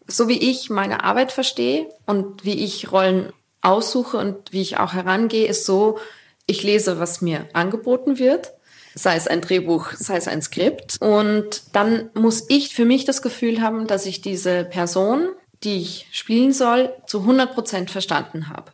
So 0.07 0.27
wie 0.27 0.39
ich 0.39 0.69
meine 0.69 1.03
Arbeit 1.03 1.31
verstehe 1.31 1.87
und 2.05 2.45
wie 2.45 2.63
ich 2.63 2.91
Rollen 2.91 3.31
aussuche 3.61 4.17
und 4.17 4.51
wie 4.51 4.61
ich 4.61 4.77
auch 4.77 4.93
herangehe, 4.93 5.47
ist 5.47 5.65
so, 5.65 5.99
ich 6.47 6.63
lese, 6.63 6.99
was 6.99 7.21
mir 7.21 7.47
angeboten 7.53 8.17
wird 8.19 8.54
sei 8.95 9.15
es 9.17 9.27
ein 9.27 9.41
Drehbuch, 9.41 9.91
sei 9.91 10.17
es 10.17 10.27
ein 10.27 10.41
Skript. 10.41 10.97
Und 11.01 11.63
dann 11.73 12.09
muss 12.13 12.45
ich 12.49 12.73
für 12.73 12.85
mich 12.85 13.05
das 13.05 13.21
Gefühl 13.21 13.61
haben, 13.61 13.87
dass 13.87 14.05
ich 14.05 14.21
diese 14.21 14.63
Person, 14.63 15.29
die 15.63 15.81
ich 15.81 16.07
spielen 16.11 16.53
soll, 16.53 16.93
zu 17.05 17.19
100 17.19 17.53
Prozent 17.53 17.91
verstanden 17.91 18.49
habe. 18.49 18.71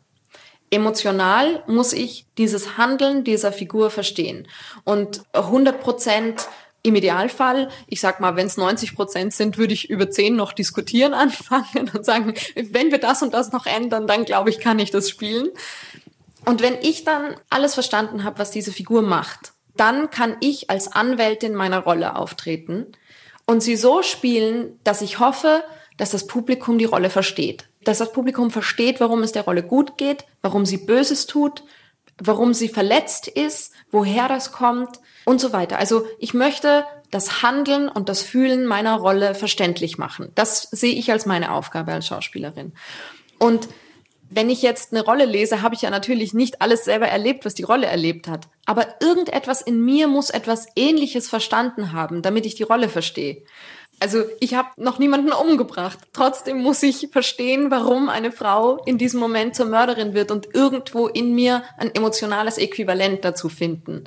Emotional 0.69 1.63
muss 1.67 1.91
ich 1.91 2.25
dieses 2.37 2.77
Handeln 2.77 3.25
dieser 3.25 3.51
Figur 3.51 3.89
verstehen. 3.89 4.47
Und 4.85 5.23
100 5.33 5.81
Prozent 5.81 6.47
im 6.83 6.95
Idealfall, 6.95 7.69
ich 7.87 7.99
sag 7.99 8.19
mal, 8.21 8.35
wenn 8.35 8.47
es 8.47 8.57
90 8.57 8.95
Prozent 8.95 9.33
sind, 9.33 9.57
würde 9.57 9.73
ich 9.73 9.89
über 9.89 10.09
10 10.09 10.35
noch 10.35 10.53
diskutieren 10.53 11.13
anfangen 11.15 11.91
und 11.93 12.05
sagen, 12.05 12.33
wenn 12.55 12.91
wir 12.91 12.99
das 12.99 13.21
und 13.21 13.33
das 13.33 13.51
noch 13.51 13.65
ändern, 13.65 14.07
dann 14.07 14.23
glaube 14.23 14.49
ich, 14.49 14.59
kann 14.59 14.79
ich 14.79 14.91
das 14.91 15.09
spielen. 15.09 15.49
Und 16.45 16.61
wenn 16.61 16.75
ich 16.81 17.03
dann 17.03 17.35
alles 17.49 17.73
verstanden 17.73 18.23
habe, 18.23 18.39
was 18.39 18.49
diese 18.49 18.71
Figur 18.71 19.01
macht, 19.01 19.50
dann 19.75 20.09
kann 20.09 20.37
ich 20.39 20.69
als 20.69 20.91
Anwältin 20.91 21.55
meiner 21.55 21.79
Rolle 21.79 22.15
auftreten 22.15 22.87
und 23.45 23.61
sie 23.61 23.75
so 23.75 24.01
spielen, 24.01 24.79
dass 24.83 25.01
ich 25.01 25.19
hoffe, 25.19 25.63
dass 25.97 26.11
das 26.11 26.27
Publikum 26.27 26.77
die 26.77 26.85
Rolle 26.85 27.09
versteht. 27.09 27.67
Dass 27.83 27.97
das 27.97 28.11
Publikum 28.11 28.51
versteht, 28.51 28.99
warum 28.99 29.23
es 29.23 29.31
der 29.31 29.43
Rolle 29.43 29.63
gut 29.63 29.97
geht, 29.97 30.25
warum 30.41 30.65
sie 30.65 30.77
Böses 30.77 31.25
tut, 31.25 31.63
warum 32.17 32.53
sie 32.53 32.69
verletzt 32.69 33.27
ist, 33.27 33.73
woher 33.91 34.27
das 34.27 34.51
kommt 34.51 34.99
und 35.25 35.41
so 35.41 35.53
weiter. 35.53 35.79
Also 35.79 36.05
ich 36.19 36.33
möchte 36.33 36.85
das 37.09 37.41
Handeln 37.43 37.89
und 37.89 38.09
das 38.09 38.21
Fühlen 38.21 38.65
meiner 38.65 38.95
Rolle 38.95 39.35
verständlich 39.35 39.97
machen. 39.97 40.31
Das 40.35 40.63
sehe 40.63 40.93
ich 40.93 41.11
als 41.11 41.25
meine 41.25 41.51
Aufgabe 41.51 41.91
als 41.91 42.07
Schauspielerin. 42.07 42.73
Und 43.37 43.67
wenn 44.33 44.49
ich 44.49 44.61
jetzt 44.61 44.93
eine 44.93 45.03
Rolle 45.03 45.25
lese, 45.25 45.61
habe 45.61 45.75
ich 45.75 45.81
ja 45.81 45.89
natürlich 45.89 46.33
nicht 46.33 46.61
alles 46.61 46.85
selber 46.85 47.07
erlebt, 47.07 47.43
was 47.43 47.53
die 47.53 47.63
Rolle 47.63 47.87
erlebt 47.87 48.29
hat. 48.29 48.47
Aber 48.65 48.87
irgendetwas 49.01 49.61
in 49.61 49.83
mir 49.83 50.07
muss 50.07 50.29
etwas 50.29 50.67
Ähnliches 50.75 51.29
verstanden 51.29 51.91
haben, 51.91 52.21
damit 52.21 52.45
ich 52.45 52.55
die 52.55 52.63
Rolle 52.63 52.87
verstehe. 52.87 53.43
Also 53.99 54.23
ich 54.39 54.55
habe 54.55 54.69
noch 54.77 54.99
niemanden 54.99 55.31
umgebracht. 55.33 55.99
Trotzdem 56.13 56.63
muss 56.63 56.81
ich 56.81 57.09
verstehen, 57.11 57.69
warum 57.69 58.09
eine 58.09 58.31
Frau 58.31 58.81
in 58.85 58.97
diesem 58.97 59.19
Moment 59.19 59.55
zur 59.55 59.67
Mörderin 59.67 60.13
wird 60.13 60.31
und 60.31 60.55
irgendwo 60.55 61.07
in 61.07 61.35
mir 61.35 61.63
ein 61.77 61.93
emotionales 61.93 62.57
Äquivalent 62.57 63.23
dazu 63.25 63.49
finden. 63.49 64.05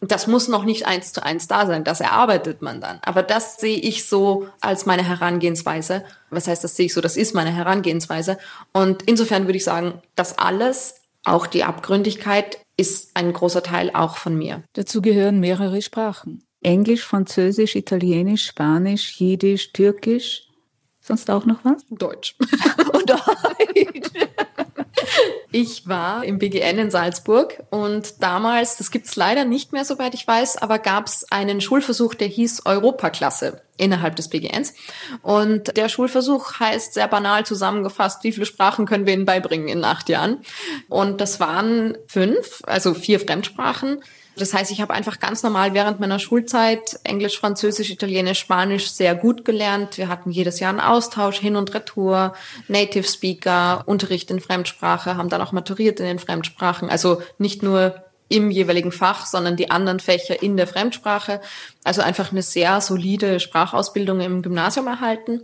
Das 0.00 0.26
muss 0.26 0.48
noch 0.48 0.64
nicht 0.64 0.86
eins 0.86 1.12
zu 1.12 1.22
eins 1.22 1.48
da 1.48 1.66
sein, 1.66 1.82
das 1.82 2.00
erarbeitet 2.00 2.60
man 2.60 2.80
dann. 2.80 2.98
Aber 3.02 3.22
das 3.22 3.56
sehe 3.56 3.78
ich 3.78 4.04
so 4.04 4.48
als 4.60 4.84
meine 4.84 5.02
Herangehensweise. 5.02 6.04
Was 6.30 6.48
heißt, 6.48 6.62
das 6.62 6.76
sehe 6.76 6.86
ich 6.86 6.94
so, 6.94 7.00
das 7.00 7.16
ist 7.16 7.34
meine 7.34 7.54
Herangehensweise. 7.54 8.38
Und 8.72 9.02
insofern 9.04 9.46
würde 9.46 9.56
ich 9.56 9.64
sagen, 9.64 10.02
das 10.14 10.38
alles, 10.38 10.96
auch 11.24 11.46
die 11.46 11.64
Abgründigkeit, 11.64 12.58
ist 12.76 13.10
ein 13.14 13.32
großer 13.32 13.62
Teil 13.62 13.90
auch 13.94 14.18
von 14.18 14.36
mir. 14.36 14.62
Dazu 14.74 15.00
gehören 15.00 15.40
mehrere 15.40 15.80
Sprachen. 15.80 16.44
Englisch, 16.62 17.04
Französisch, 17.04 17.74
Italienisch, 17.76 18.46
Spanisch, 18.46 19.18
Jiddisch, 19.18 19.72
Türkisch. 19.72 20.48
Sonst 21.00 21.30
auch 21.30 21.46
noch 21.46 21.64
was? 21.64 21.84
Deutsch. 21.90 22.36
Und 22.92 23.08
Deutsch. 23.08 24.10
Ich 25.52 25.88
war 25.88 26.24
im 26.24 26.38
BGN 26.38 26.78
in 26.78 26.90
Salzburg 26.90 27.62
und 27.70 28.22
damals, 28.22 28.76
das 28.76 28.90
gibt's 28.90 29.16
leider 29.16 29.44
nicht 29.44 29.72
mehr, 29.72 29.84
soweit 29.84 30.14
ich 30.14 30.26
weiß, 30.26 30.58
aber 30.58 30.78
gab's 30.78 31.24
einen 31.30 31.60
Schulversuch, 31.60 32.14
der 32.14 32.28
hieß 32.28 32.66
Europaklasse 32.66 33.62
innerhalb 33.76 34.16
des 34.16 34.28
BGNs. 34.28 34.74
Und 35.22 35.76
der 35.76 35.88
Schulversuch 35.88 36.60
heißt 36.60 36.94
sehr 36.94 37.08
banal 37.08 37.46
zusammengefasst, 37.46 38.24
wie 38.24 38.32
viele 38.32 38.46
Sprachen 38.46 38.86
können 38.86 39.06
wir 39.06 39.14
Ihnen 39.14 39.24
beibringen 39.24 39.68
in 39.68 39.84
acht 39.84 40.08
Jahren? 40.08 40.42
Und 40.88 41.20
das 41.20 41.40
waren 41.40 41.96
fünf, 42.06 42.62
also 42.66 42.94
vier 42.94 43.20
Fremdsprachen. 43.20 44.02
Das 44.38 44.52
heißt, 44.52 44.70
ich 44.70 44.82
habe 44.82 44.92
einfach 44.92 45.18
ganz 45.18 45.42
normal 45.42 45.72
während 45.72 45.98
meiner 45.98 46.18
Schulzeit 46.18 47.00
Englisch, 47.04 47.38
Französisch, 47.38 47.90
Italienisch, 47.90 48.38
Spanisch 48.38 48.90
sehr 48.90 49.14
gut 49.14 49.44
gelernt. 49.44 49.96
Wir 49.96 50.08
hatten 50.08 50.30
jedes 50.30 50.60
Jahr 50.60 50.70
einen 50.70 50.80
Austausch, 50.80 51.38
Hin- 51.38 51.56
und 51.56 51.72
Retour, 51.74 52.34
Native 52.68 53.08
Speaker, 53.08 53.84
Unterricht 53.86 54.30
in 54.30 54.40
Fremdsprache, 54.40 55.16
haben 55.16 55.30
dann 55.30 55.40
auch 55.40 55.52
maturiert 55.52 56.00
in 56.00 56.06
den 56.06 56.18
Fremdsprachen. 56.18 56.90
Also 56.90 57.22
nicht 57.38 57.62
nur 57.62 58.02
im 58.28 58.50
jeweiligen 58.50 58.92
Fach, 58.92 59.24
sondern 59.24 59.56
die 59.56 59.70
anderen 59.70 60.00
Fächer 60.00 60.42
in 60.42 60.56
der 60.56 60.66
Fremdsprache. 60.66 61.40
Also 61.84 62.02
einfach 62.02 62.32
eine 62.32 62.42
sehr 62.42 62.80
solide 62.80 63.40
Sprachausbildung 63.40 64.20
im 64.20 64.42
Gymnasium 64.42 64.88
erhalten. 64.88 65.42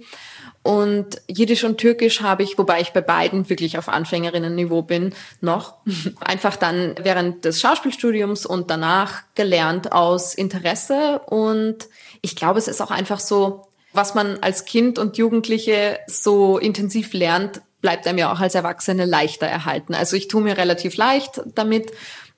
Und 0.62 1.20
Jiddisch 1.26 1.64
und 1.64 1.78
Türkisch 1.78 2.22
habe 2.22 2.44
ich, 2.44 2.56
wobei 2.56 2.80
ich 2.80 2.92
bei 2.92 3.00
beiden 3.00 3.48
wirklich 3.48 3.78
auf 3.78 3.88
Anfängerinnenniveau 3.88 4.82
bin, 4.82 5.14
noch 5.40 5.74
einfach 6.20 6.56
dann 6.56 6.94
während 7.02 7.44
des 7.44 7.60
Schauspielstudiums 7.60 8.46
und 8.46 8.70
danach 8.70 9.22
gelernt 9.34 9.92
aus 9.92 10.34
Interesse. 10.34 11.20
Und 11.26 11.88
ich 12.20 12.36
glaube, 12.36 12.58
es 12.58 12.68
ist 12.68 12.80
auch 12.80 12.92
einfach 12.92 13.18
so, 13.18 13.66
was 13.92 14.14
man 14.14 14.38
als 14.38 14.64
Kind 14.64 14.98
und 14.98 15.18
Jugendliche 15.18 15.98
so 16.06 16.58
intensiv 16.58 17.12
lernt, 17.12 17.60
bleibt 17.82 18.06
einem 18.06 18.18
ja 18.18 18.32
auch 18.32 18.40
als 18.40 18.54
Erwachsene 18.54 19.04
leichter 19.04 19.46
erhalten. 19.46 19.94
Also 19.94 20.16
ich 20.16 20.28
tue 20.28 20.40
mir 20.40 20.56
relativ 20.56 20.96
leicht 20.96 21.42
damit. 21.54 21.90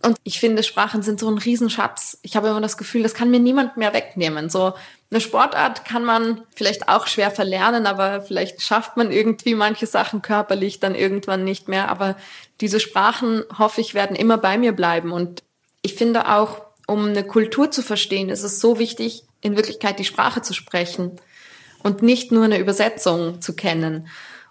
Und 0.04 0.18
ich 0.22 0.38
finde, 0.38 0.62
Sprachen 0.62 1.02
sind 1.02 1.18
so 1.18 1.30
ein 1.30 1.38
Riesenschatz. 1.38 2.18
Ich 2.20 2.36
habe 2.36 2.48
immer 2.48 2.60
das 2.60 2.76
Gefühl, 2.76 3.02
das 3.02 3.14
kann 3.14 3.30
mir 3.30 3.40
niemand 3.40 3.78
mehr 3.78 3.94
wegnehmen. 3.94 4.50
So, 4.50 4.74
eine 5.10 5.20
Sportart 5.22 5.86
kann 5.86 6.04
man 6.04 6.42
vielleicht 6.54 6.90
auch 6.90 7.06
schwer 7.06 7.30
verlernen, 7.30 7.86
aber 7.86 8.20
vielleicht 8.20 8.60
schafft 8.60 8.98
man 8.98 9.10
irgendwie 9.10 9.54
manche 9.54 9.86
Sachen 9.86 10.20
körperlich 10.20 10.78
dann 10.78 10.94
irgendwann 10.94 11.42
nicht 11.42 11.68
mehr. 11.68 11.88
Aber 11.88 12.16
diese 12.60 12.80
Sprachen, 12.80 13.44
hoffe 13.58 13.80
ich, 13.80 13.94
werden 13.94 14.14
immer 14.14 14.36
bei 14.36 14.58
mir 14.58 14.72
bleiben. 14.72 15.10
Und 15.10 15.42
ich 15.80 15.94
finde 15.94 16.28
auch, 16.28 16.60
um 16.86 17.06
eine 17.06 17.24
Kultur 17.24 17.70
zu 17.70 17.80
verstehen, 17.80 18.28
ist 18.28 18.42
es 18.42 18.60
so 18.60 18.78
wichtig, 18.78 19.24
in 19.40 19.56
Wirklichkeit 19.56 19.98
die 19.98 20.04
Sprache 20.04 20.42
zu 20.42 20.52
sprechen 20.52 21.12
und 21.82 22.02
nicht 22.02 22.30
nur 22.30 22.44
eine 22.44 22.58
Übersetzung 22.58 23.40
zu 23.40 23.56
kennen. 23.56 24.08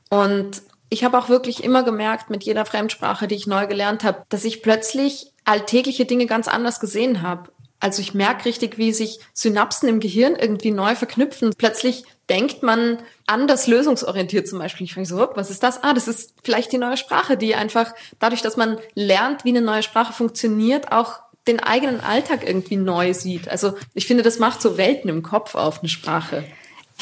Und 0.10 0.63
ich 0.89 1.04
habe 1.04 1.18
auch 1.18 1.30
wirklich 1.30 1.63
immer 1.63 1.84
gemerkt, 1.84 2.32
mit 2.32 2.44
jeder 2.44 2.66
Fremdsprache, 2.66 3.28
die 3.28 3.36
ich 3.36 3.46
neu 3.46 3.68
gelernt 3.68 4.04
habe, 4.04 4.24
dass 4.30 4.46
ich 4.46 4.63
plötzlich 4.63 5.33
alltägliche 5.46 6.06
Dinge 6.06 6.26
ganz 6.26 6.48
anders 6.48 6.80
gesehen 6.80 7.22
habe. 7.22 7.50
Also 7.80 8.02
ich 8.02 8.14
merke 8.14 8.46
richtig, 8.46 8.78
wie 8.78 8.94
sich 8.94 9.20
Synapsen 9.34 9.90
im 9.90 10.00
Gehirn 10.00 10.36
irgendwie 10.36 10.72
neu 10.72 10.96
verknüpfen. 10.96 11.54
Plötzlich 11.58 12.06
denkt 12.30 12.64
man 12.64 13.00
anders 13.28 13.68
lösungsorientiert 13.68 14.48
zum 14.48 14.60
Beispiel. 14.60 14.86
Ich 14.86 14.94
fange 14.94 15.06
so, 15.06 15.28
was 15.36 15.52
ist 15.52 15.64
das? 15.64 15.84
Ah, 15.84 15.94
das 15.94 16.08
ist 16.08 16.34
vielleicht 16.44 16.72
die 16.72 16.78
neue 16.78 16.96
Sprache, 16.96 17.36
die 17.36 17.56
einfach 17.56 17.94
dadurch, 18.20 18.42
dass 18.42 18.56
man 18.56 18.78
lernt, 18.96 19.44
wie 19.44 19.50
eine 19.50 19.62
neue 19.62 19.84
Sprache 19.84 20.14
funktioniert, 20.14 20.94
auch 20.94 21.20
den 21.46 21.60
eigenen 21.60 22.00
Alltag 22.00 22.48
irgendwie 22.48 22.78
neu 22.78 23.14
sieht. 23.14 23.50
Also 23.50 23.76
ich 23.94 24.08
finde, 24.08 24.24
das 24.24 24.40
macht 24.40 24.62
so 24.62 24.78
Welten 24.78 25.10
im 25.10 25.22
Kopf 25.22 25.56
auf 25.56 25.80
eine 25.80 25.90
Sprache. 25.90 26.46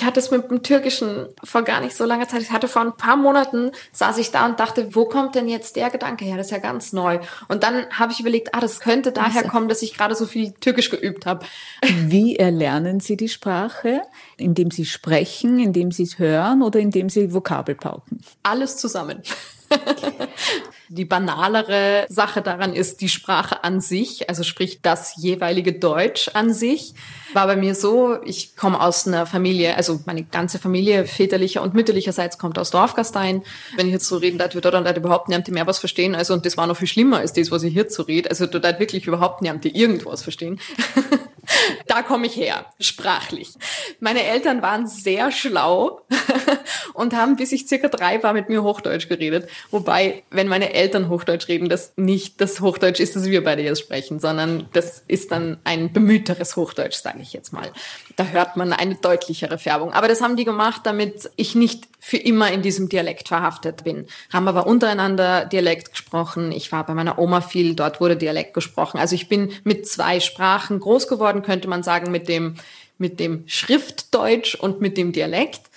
Ich 0.02 0.08
hatte 0.08 0.20
es 0.20 0.32
mit 0.32 0.50
dem 0.50 0.64
Türkischen 0.64 1.28
vor 1.44 1.62
gar 1.62 1.80
nicht 1.80 1.96
so 1.96 2.06
langer 2.06 2.28
Zeit. 2.28 2.42
Ich 2.42 2.50
hatte 2.50 2.68
vor 2.68 2.82
ein 2.82 2.98
paar 2.98 3.18
Monaten, 3.18 3.70
saß 3.92 4.18
ich 4.18 4.32
da 4.32 4.48
und 4.48 4.60
dachte, 4.60 4.96
wo 4.96 5.06
kommt 5.06 5.36
denn 5.36 5.48
jetzt 5.48 5.76
der 5.76 5.92
Gedanke 5.92 6.26
her? 6.26 6.38
Das 6.38 6.48
ist 6.48 6.52
ja 6.52 6.58
ganz 6.58 6.92
neu. 6.92 7.20
Und 7.50 7.62
dann 7.62 7.86
habe 7.92 8.12
ich 8.12 8.20
überlegt, 8.20 8.56
ah, 8.56 8.60
das 8.60 8.80
könnte 8.80 9.12
daher 9.12 9.44
kommen, 9.44 9.70
dass 9.70 9.84
ich 9.84 9.94
gerade 9.94 10.16
so 10.16 10.26
viel 10.26 10.54
Türkisch 10.54 10.90
geübt 10.90 11.28
habe. 11.28 11.46
Wie 11.84 12.36
erlernen 12.40 13.00
Sie 13.00 13.16
die 13.16 13.30
Sprache? 13.30 14.02
Indem 14.38 14.72
Sie 14.72 14.86
sprechen, 14.86 15.60
indem 15.60 15.92
Sie 15.92 16.02
es 16.02 16.18
hören 16.18 16.64
oder 16.64 16.80
indem 16.80 17.08
Sie 17.08 17.32
Vokabel 17.32 17.76
pauken? 17.76 18.22
Alles 18.42 18.78
zusammen. 18.78 19.22
Die 20.94 21.06
banalere 21.06 22.06
Sache 22.10 22.42
daran 22.42 22.74
ist 22.74 23.00
die 23.00 23.08
Sprache 23.08 23.64
an 23.64 23.80
sich, 23.80 24.28
also 24.28 24.44
sprich 24.44 24.82
das 24.82 25.16
jeweilige 25.16 25.72
Deutsch 25.72 26.30
an 26.34 26.54
sich. 26.54 26.96
War 27.32 27.48
bei 27.48 27.56
mir 27.56 27.76
so, 27.76 28.22
ich 28.26 28.58
komme 28.58 28.82
aus 28.82 29.08
einer 29.08 29.26
Familie, 29.26 29.78
also 29.78 30.02
meine 30.06 30.26
ganze 30.26 30.60
Familie 30.60 31.06
väterlicher 31.06 31.62
und 31.62 31.74
mütterlicherseits 31.74 32.38
kommt 32.38 32.60
aus 32.60 32.72
Dorfgastein. 32.72 33.42
Wenn 33.78 33.88
ich 33.88 33.94
jetzt 33.94 34.06
so 34.06 34.18
reden 34.18 34.38
darf, 34.38 34.52
dort 34.52 34.76
und 34.76 34.98
überhaupt 34.98 35.30
niemand 35.30 35.48
mehr 35.48 35.66
was 35.66 35.80
verstehen. 35.80 36.14
Also 36.14 36.34
und 36.34 36.46
das 36.46 36.58
war 36.58 36.68
noch 36.68 36.76
viel 36.76 36.90
schlimmer 36.90 37.20
als 37.20 37.32
das, 37.32 37.52
was 37.52 37.64
ich 37.64 37.72
hier 37.72 37.88
zu 37.88 38.02
rede. 38.02 38.30
Also 38.30 38.46
dort 38.46 38.82
wirklich 38.82 39.08
überhaupt 39.08 39.42
niemand 39.42 39.64
irgendwas 39.64 40.24
verstehen. 40.24 40.60
da 41.88 42.02
komme 42.02 42.28
ich 42.28 42.36
her, 42.36 42.66
sprachlich. 42.82 43.54
Meine 44.02 44.24
Eltern 44.24 44.62
waren 44.62 44.88
sehr 44.88 45.32
schlau 45.32 46.02
und 46.94 47.14
haben, 47.14 47.36
bis 47.36 47.52
ich 47.52 47.68
circa 47.68 47.88
drei 47.88 48.22
war, 48.24 48.34
mit 48.34 48.50
mir 48.50 48.64
Hochdeutsch 48.64 49.08
geredet. 49.08 49.50
Wobei, 49.70 50.24
wenn 50.30 50.48
meine 50.48 50.74
Eltern 50.74 50.81
Hochdeutsch 51.10 51.48
reden, 51.48 51.70
das 51.70 51.94
nicht 51.96 52.41
das 52.41 52.62
Hochdeutsch 52.62 53.00
ist, 53.00 53.15
das 53.15 53.26
wir 53.26 53.44
beide 53.44 53.62
jetzt 53.62 53.80
sprechen, 53.82 54.20
sondern 54.20 54.67
das 54.74 55.04
ist 55.08 55.32
dann 55.32 55.58
ein 55.63 55.91
bemühteres 55.94 56.56
Hochdeutsch, 56.56 56.96
sage 56.96 57.20
ich 57.22 57.34
jetzt 57.34 57.54
mal. 57.54 57.72
Da 58.15 58.26
hört 58.26 58.58
man 58.58 58.74
eine 58.74 58.96
deutlichere 58.96 59.58
Färbung. 59.58 59.94
Aber 59.94 60.08
das 60.08 60.22
haben 60.22 60.36
die 60.36 60.46
gemacht, 60.46 60.82
damit 60.84 61.30
ich 61.36 61.56
nicht 61.56 61.88
für 62.00 62.17
immer 62.17 62.52
in 62.52 62.62
diesem 62.62 62.89
Dialekt 62.89 63.28
verhaftet 63.28 63.84
bin. 63.84 64.08
Haben 64.32 64.48
aber 64.48 64.67
untereinander 64.67 65.46
Dialekt 65.46 65.91
gesprochen. 65.91 66.52
Ich 66.52 66.72
war 66.72 66.86
bei 66.86 66.94
meiner 66.94 67.20
Oma 67.20 67.41
viel, 67.41 67.76
dort 67.76 68.02
wurde 68.02 68.17
Dialekt 68.17 68.54
gesprochen. 68.54 68.98
Also 68.98 69.15
ich 69.15 69.30
bin 69.30 69.52
mit 69.63 69.88
zwei 69.88 70.20
Sprachen 70.20 70.80
groß 70.80 71.08
geworden, 71.08 71.44
könnte 71.44 71.67
man 71.67 71.84
sagen, 71.84 72.12
mit 72.12 72.28
dem, 72.28 72.56
mit 72.98 73.20
dem 73.20 73.44
Schriftdeutsch 73.48 74.56
und 74.56 74.82
mit 74.82 74.98
dem 74.98 75.12
Dialekt. 75.12 75.71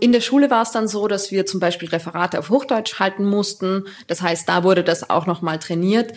In 0.00 0.12
der 0.12 0.20
Schule 0.20 0.50
war 0.50 0.62
es 0.62 0.72
dann 0.72 0.88
so, 0.88 1.06
dass 1.06 1.30
wir 1.30 1.46
zum 1.46 1.60
Beispiel 1.60 1.88
Referate 1.88 2.38
auf 2.38 2.50
Hochdeutsch 2.50 2.98
halten 2.98 3.24
mussten. 3.24 3.84
Das 4.06 4.22
heißt, 4.22 4.48
da 4.48 4.64
wurde 4.64 4.82
das 4.82 5.08
auch 5.08 5.26
nochmal 5.26 5.58
trainiert. 5.58 6.14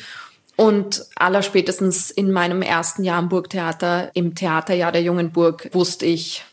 Und 0.56 1.06
allerspätestens 1.16 2.10
in 2.10 2.32
meinem 2.32 2.63
ersten 2.63 3.04
Jahr 3.04 3.20
am 3.20 3.30
Burgtheater, 3.30 4.10
im 4.16 4.34
Theaterjahr 4.34 4.92
der 4.92 5.04
Jungen 5.04 5.32
Burg, 5.32 5.70
wusste 5.74 6.08
ich, 6.08 6.44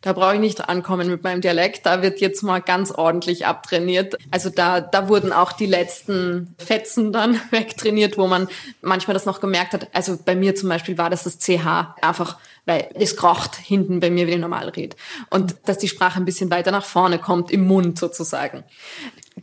da 0.00 0.12
brauche 0.12 0.34
ich 0.34 0.40
nicht 0.40 0.68
ankommen 0.68 1.10
mit 1.10 1.24
meinem 1.24 1.40
Dialekt, 1.40 1.84
da 1.84 2.02
wird 2.02 2.20
jetzt 2.20 2.42
mal 2.42 2.60
ganz 2.60 2.92
ordentlich 2.92 3.46
abtrainiert. 3.46 4.16
Also 4.30 4.48
da, 4.48 4.80
da 4.80 5.08
wurden 5.08 5.32
auch 5.32 5.52
die 5.52 5.66
letzten 5.66 6.54
Fetzen 6.56 7.12
dann 7.12 7.40
wegtrainiert, 7.50 8.16
wo 8.16 8.26
man 8.26 8.48
manchmal 8.80 9.14
das 9.14 9.26
noch 9.26 9.40
gemerkt 9.40 9.74
hat. 9.74 9.88
Also 9.92 10.16
bei 10.24 10.34
mir 10.34 10.54
zum 10.54 10.70
Beispiel 10.70 10.96
war 10.96 11.10
das 11.10 11.24
das 11.24 11.38
CH 11.38 11.96
einfach, 12.00 12.38
weil 12.68 12.90
es 12.94 13.16
kracht 13.16 13.56
hinten 13.56 13.98
bei 13.98 14.10
mir, 14.10 14.26
wie 14.26 14.32
ich 14.32 14.38
normal 14.38 14.68
rede. 14.68 14.94
Und 15.30 15.56
dass 15.64 15.78
die 15.78 15.88
Sprache 15.88 16.20
ein 16.20 16.26
bisschen 16.26 16.50
weiter 16.50 16.70
nach 16.70 16.84
vorne 16.84 17.18
kommt, 17.18 17.50
im 17.50 17.66
Mund 17.66 17.98
sozusagen. 17.98 18.62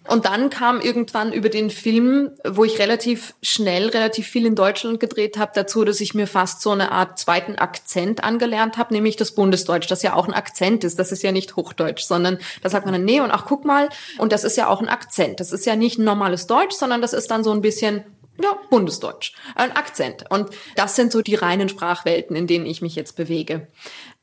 Und 0.07 0.25
dann 0.25 0.49
kam 0.49 0.81
irgendwann 0.81 1.33
über 1.33 1.49
den 1.49 1.71
Film, 1.71 2.31
wo 2.47 2.63
ich 2.63 2.77
relativ 2.77 3.33
schnell, 3.41 3.89
relativ 3.89 4.27
viel 4.27 4.45
in 4.45 4.53
Deutschland 4.53 4.99
gedreht 4.99 5.37
habe, 5.37 5.53
dazu, 5.55 5.83
dass 5.83 6.01
ich 6.01 6.13
mir 6.13 6.27
fast 6.27 6.61
so 6.61 6.69
eine 6.71 6.91
Art 6.91 7.17
zweiten 7.17 7.55
Akzent 7.55 8.23
angelernt 8.23 8.77
habe, 8.77 8.93
nämlich 8.93 9.15
das 9.15 9.31
Bundesdeutsch, 9.31 9.89
das 9.89 10.03
ja 10.03 10.13
auch 10.13 10.27
ein 10.27 10.33
Akzent 10.33 10.83
ist. 10.83 10.99
Das 10.99 11.11
ist 11.11 11.23
ja 11.23 11.31
nicht 11.31 11.55
Hochdeutsch, 11.55 12.03
sondern 12.03 12.37
da 12.61 12.69
sagt 12.69 12.85
man 12.85 12.93
dann, 12.93 13.05
nee, 13.05 13.21
und 13.21 13.31
ach, 13.31 13.45
guck 13.47 13.65
mal, 13.65 13.89
und 14.19 14.31
das 14.31 14.43
ist 14.43 14.57
ja 14.57 14.67
auch 14.67 14.81
ein 14.81 14.89
Akzent. 14.89 15.39
Das 15.39 15.51
ist 15.51 15.65
ja 15.65 15.75
nicht 15.75 15.97
ein 15.97 16.05
normales 16.05 16.45
Deutsch, 16.45 16.75
sondern 16.75 17.01
das 17.01 17.13
ist 17.13 17.31
dann 17.31 17.43
so 17.43 17.51
ein 17.51 17.61
bisschen 17.61 18.03
ja, 18.41 18.57
Bundesdeutsch, 18.69 19.33
ein 19.55 19.71
Akzent. 19.71 20.25
Und 20.29 20.49
das 20.75 20.95
sind 20.95 21.11
so 21.11 21.21
die 21.21 21.35
reinen 21.35 21.69
Sprachwelten, 21.69 22.35
in 22.35 22.47
denen 22.47 22.65
ich 22.65 22.81
mich 22.81 22.95
jetzt 22.95 23.15
bewege. 23.15 23.67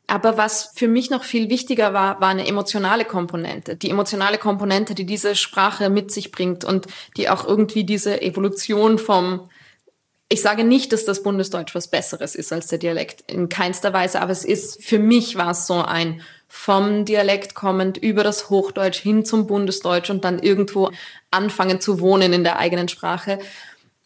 Aber 0.07 0.37
was 0.37 0.73
für 0.75 0.89
mich 0.89 1.11
noch 1.11 1.25
viel 1.25 1.49
wichtiger 1.49 1.95
war, 1.95 2.21
war 2.21 2.29
eine 2.29 2.47
emotionale 2.47 3.05
Komponente. 3.05 3.77
Die 3.77 3.91
emotionale 3.91 4.37
Komponente, 4.37 4.95
die 4.95 5.07
diese 5.07 5.37
Sprache 5.37 5.89
mit 5.89 6.11
sich 6.11 6.33
bringt 6.33 6.65
und 6.65 6.87
die 7.17 7.31
auch 7.31 7.47
irgendwie 7.47 7.85
diese 7.85 8.21
Evolution 8.21 8.99
vom, 8.99 9.49
ich 10.29 10.43
sage 10.43 10.65
nicht, 10.65 10.93
dass 10.93 11.05
das 11.05 11.23
Bundesdeutsch 11.23 11.75
was 11.75 11.89
Besseres 11.89 12.35
ist 12.35 12.53
als 12.53 12.67
der 12.67 12.79
Dialekt, 12.79 13.23
in 13.31 13.49
keinster 13.49 13.93
Weise, 13.93 14.21
aber 14.21 14.33
es 14.33 14.45
ist, 14.45 14.85
für 14.85 14.99
mich 14.99 15.37
war 15.37 15.53
es 15.53 15.67
so 15.67 15.81
ein 15.81 16.21
vom 16.47 17.07
Dialekt 17.07 17.55
kommend 17.55 17.97
über 17.97 18.23
das 18.23 18.51
Hochdeutsch 18.51 18.99
hin 18.99 19.25
zum 19.25 19.47
Bundesdeutsch 19.47 20.11
und 20.11 20.23
dann 20.23 20.39
irgendwo 20.39 20.91
anfangen 21.31 21.81
zu 21.81 22.01
wohnen 22.01 22.35
in 22.35 22.45
der 22.45 22.59
eigenen 22.59 22.89
Sprache 22.89 23.39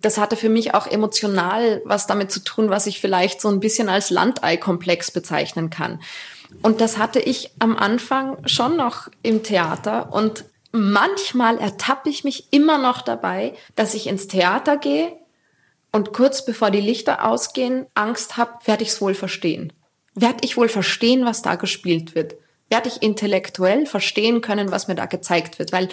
das 0.01 0.19
hatte 0.19 0.37
für 0.37 0.49
mich 0.49 0.75
auch 0.75 0.87
emotional 0.87 1.83
was 1.85 2.07
damit 2.07 2.31
zu 2.31 2.41
tun, 2.41 2.71
was 2.71 2.87
ich 2.87 3.01
vielleicht 3.01 3.41
so 3.41 3.49
ein 3.49 3.61
bisschen 3.61 3.89
als 3.89 4.11
Landei-Komplex 4.11 5.11
bezeichnen 5.11 5.71
kann. 5.71 6.01
Und 6.63 6.81
das 6.81 6.99
hatte 6.99 7.19
ich 7.19 7.51
am 7.59 7.77
Anfang 7.77 8.47
schon 8.47 8.77
noch 8.77 9.09
im 9.23 9.43
Theater 9.43 10.13
und 10.13 10.45
manchmal 10.73 11.59
ertappe 11.59 12.11
ich 12.11 12.25
mich 12.25 12.53
immer 12.53 12.79
noch 12.79 13.03
dabei, 13.03 13.55
dass 13.75 13.95
ich 13.95 14.07
ins 14.07 14.29
Theater 14.29 14.77
gehe 14.77 15.13
und 15.93 16.13
kurz 16.13 16.45
bevor 16.45 16.71
die 16.71 16.81
Lichter 16.81 17.25
ausgehen, 17.25 17.87
Angst 17.95 18.37
habe, 18.37 18.53
werde 18.67 18.83
ich 18.83 18.91
es 18.91 19.01
wohl 19.01 19.15
verstehen. 19.15 19.73
Werde 20.15 20.39
ich 20.43 20.57
wohl 20.57 20.69
verstehen, 20.69 21.25
was 21.25 21.43
da 21.43 21.55
gespielt 21.55 22.15
wird? 22.15 22.37
Werde 22.69 22.89
ich 22.89 23.03
intellektuell 23.03 23.87
verstehen 23.87 24.41
können, 24.41 24.71
was 24.71 24.89
mir 24.89 24.95
da 24.95 25.07
gezeigt 25.07 25.59
wird? 25.59 25.73
Weil, 25.73 25.89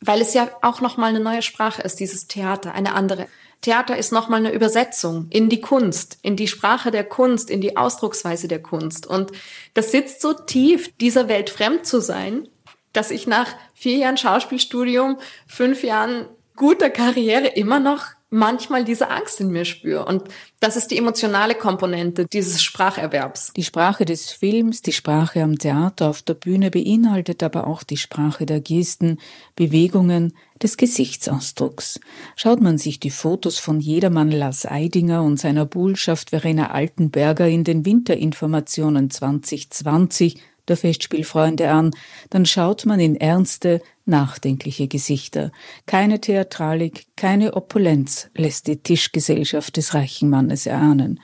weil 0.00 0.20
es 0.20 0.34
ja 0.34 0.48
auch 0.62 0.80
nochmal 0.80 1.10
eine 1.10 1.20
neue 1.20 1.42
Sprache 1.42 1.82
ist, 1.82 2.00
dieses 2.00 2.26
Theater, 2.26 2.74
eine 2.74 2.94
andere. 2.94 3.26
Theater 3.60 3.96
ist 3.96 4.10
nochmal 4.10 4.40
eine 4.40 4.52
Übersetzung 4.52 5.26
in 5.30 5.48
die 5.48 5.60
Kunst, 5.60 6.18
in 6.22 6.36
die 6.36 6.48
Sprache 6.48 6.90
der 6.90 7.04
Kunst, 7.04 7.50
in 7.50 7.60
die 7.60 7.76
Ausdrucksweise 7.76 8.48
der 8.48 8.62
Kunst. 8.62 9.06
Und 9.06 9.32
das 9.74 9.90
sitzt 9.90 10.22
so 10.22 10.32
tief, 10.32 10.96
dieser 10.98 11.28
Welt 11.28 11.50
fremd 11.50 11.84
zu 11.84 12.00
sein, 12.00 12.48
dass 12.92 13.10
ich 13.10 13.26
nach 13.26 13.48
vier 13.74 13.96
Jahren 13.96 14.16
Schauspielstudium, 14.16 15.18
fünf 15.46 15.82
Jahren 15.82 16.26
guter 16.56 16.90
Karriere 16.90 17.48
immer 17.48 17.80
noch 17.80 18.06
manchmal 18.30 18.84
diese 18.84 19.10
Angst 19.10 19.40
in 19.40 19.50
mir 19.50 19.64
spüre. 19.64 20.04
Und 20.04 20.24
das 20.60 20.76
ist 20.76 20.90
die 20.90 20.98
emotionale 20.98 21.54
Komponente 21.54 22.26
dieses 22.26 22.62
Spracherwerbs. 22.62 23.52
Die 23.56 23.64
Sprache 23.64 24.04
des 24.04 24.30
Films, 24.30 24.82
die 24.82 24.92
Sprache 24.92 25.42
am 25.42 25.58
Theater, 25.58 26.08
auf 26.08 26.22
der 26.22 26.34
Bühne 26.34 26.70
beinhaltet 26.70 27.42
aber 27.42 27.66
auch 27.66 27.82
die 27.82 27.96
Sprache 27.96 28.46
der 28.46 28.60
Gesten, 28.60 29.18
Bewegungen, 29.56 30.32
des 30.62 30.76
Gesichtsausdrucks. 30.76 32.00
Schaut 32.36 32.60
man 32.60 32.76
sich 32.76 33.00
die 33.00 33.10
Fotos 33.10 33.58
von 33.58 33.80
Jedermann 33.80 34.30
Lars 34.30 34.66
Eidinger 34.66 35.22
und 35.22 35.38
seiner 35.38 35.64
Bullschaft 35.64 36.30
Verena 36.30 36.70
Altenberger 36.70 37.48
in 37.48 37.64
den 37.64 37.86
Winterinformationen 37.86 39.08
2020 39.08 40.38
der 40.68 40.76
Festspielfreunde 40.76 41.70
an, 41.70 41.90
dann 42.30 42.46
schaut 42.46 42.86
man 42.86 43.00
in 43.00 43.16
ernste, 43.16 43.82
nachdenkliche 44.10 44.88
Gesichter. 44.88 45.50
Keine 45.86 46.20
Theatralik, 46.20 47.06
keine 47.16 47.54
Opulenz 47.54 48.28
lässt 48.34 48.66
die 48.66 48.76
Tischgesellschaft 48.76 49.76
des 49.76 49.94
reichen 49.94 50.28
Mannes 50.28 50.66
erahnen. 50.66 51.20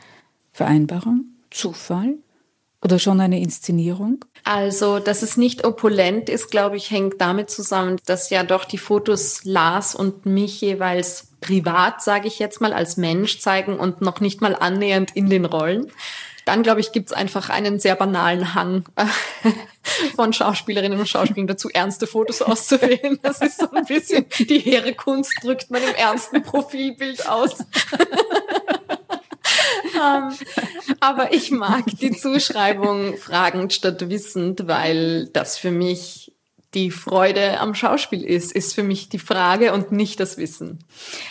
Vereinbarung? 0.53 1.27
Zufall? 1.51 2.15
Oder 2.83 2.99
schon 2.99 3.21
eine 3.21 3.41
Inszenierung? 3.41 4.25
Also, 4.45 5.01
dass 5.01 5.23
es 5.23 5.37
nicht 5.37 5.65
opulent 5.65 6.29
ist, 6.29 6.51
glaube 6.51 6.77
ich, 6.77 6.91
hängt 6.91 7.21
damit 7.21 7.51
zusammen, 7.51 7.99
dass 8.07 8.31
ja 8.31 8.45
doch 8.45 8.65
die 8.65 8.79
Fotos 8.79 9.45
Lars 9.45 9.95
und 9.95 10.25
mich 10.25 10.61
jeweils 10.61 11.33
privat, 11.41 12.03
sage 12.03 12.29
ich 12.29 12.39
jetzt 12.39 12.61
mal, 12.61 12.73
als 12.73 12.97
Mensch 12.97 13.41
zeigen 13.41 13.79
und 13.79 14.03
noch 14.03 14.21
nicht 14.21 14.41
mal 14.41 14.55
annähernd 14.55 15.11
in 15.15 15.29
den 15.29 15.47
Rollen. 15.47 15.91
Dann, 16.47 16.63
glaube 16.63 16.81
ich, 16.81 16.93
gibt 16.93 17.11
es 17.11 17.13
einfach 17.13 17.51
einen 17.51 17.81
sehr 17.81 17.97
banalen 17.97 18.55
Hang 18.55 18.85
von 20.15 20.33
Schauspielerinnen 20.33 20.99
und 20.99 21.09
Schauspielern 21.09 21.49
dazu, 21.49 21.69
ernste 21.69 22.07
Fotos 22.07 22.41
auszuwählen. 22.41 23.19
Das 23.21 23.41
ist 23.41 23.59
so 23.59 23.69
ein 23.73 23.85
bisschen 23.85 24.27
die 24.39 24.61
hehre 24.61 24.95
Kunst, 24.95 25.35
drückt 25.43 25.73
man 25.73 25.83
im 25.83 25.95
ernsten 25.97 26.43
Profilbild 26.43 27.29
aus. 27.29 27.61
um, 29.95 30.31
ähm, 30.31 30.33
aber 31.01 31.33
ich 31.33 31.51
mag 31.51 31.85
die 32.01 32.13
Zuschreibung 32.13 33.17
fragend 33.17 33.73
statt 33.73 34.09
wissend, 34.09 34.69
weil 34.69 35.27
das 35.33 35.59
für 35.59 35.73
mich 35.73 36.33
die 36.77 36.91
Freude 36.91 37.59
am 37.59 37.75
Schauspiel 37.75 38.23
ist, 38.23 38.53
ist 38.53 38.75
für 38.75 38.83
mich 38.83 39.09
die 39.09 39.19
Frage 39.19 39.73
und 39.73 39.93
nicht 39.93 40.21
das 40.21 40.37
Wissen. 40.37 40.79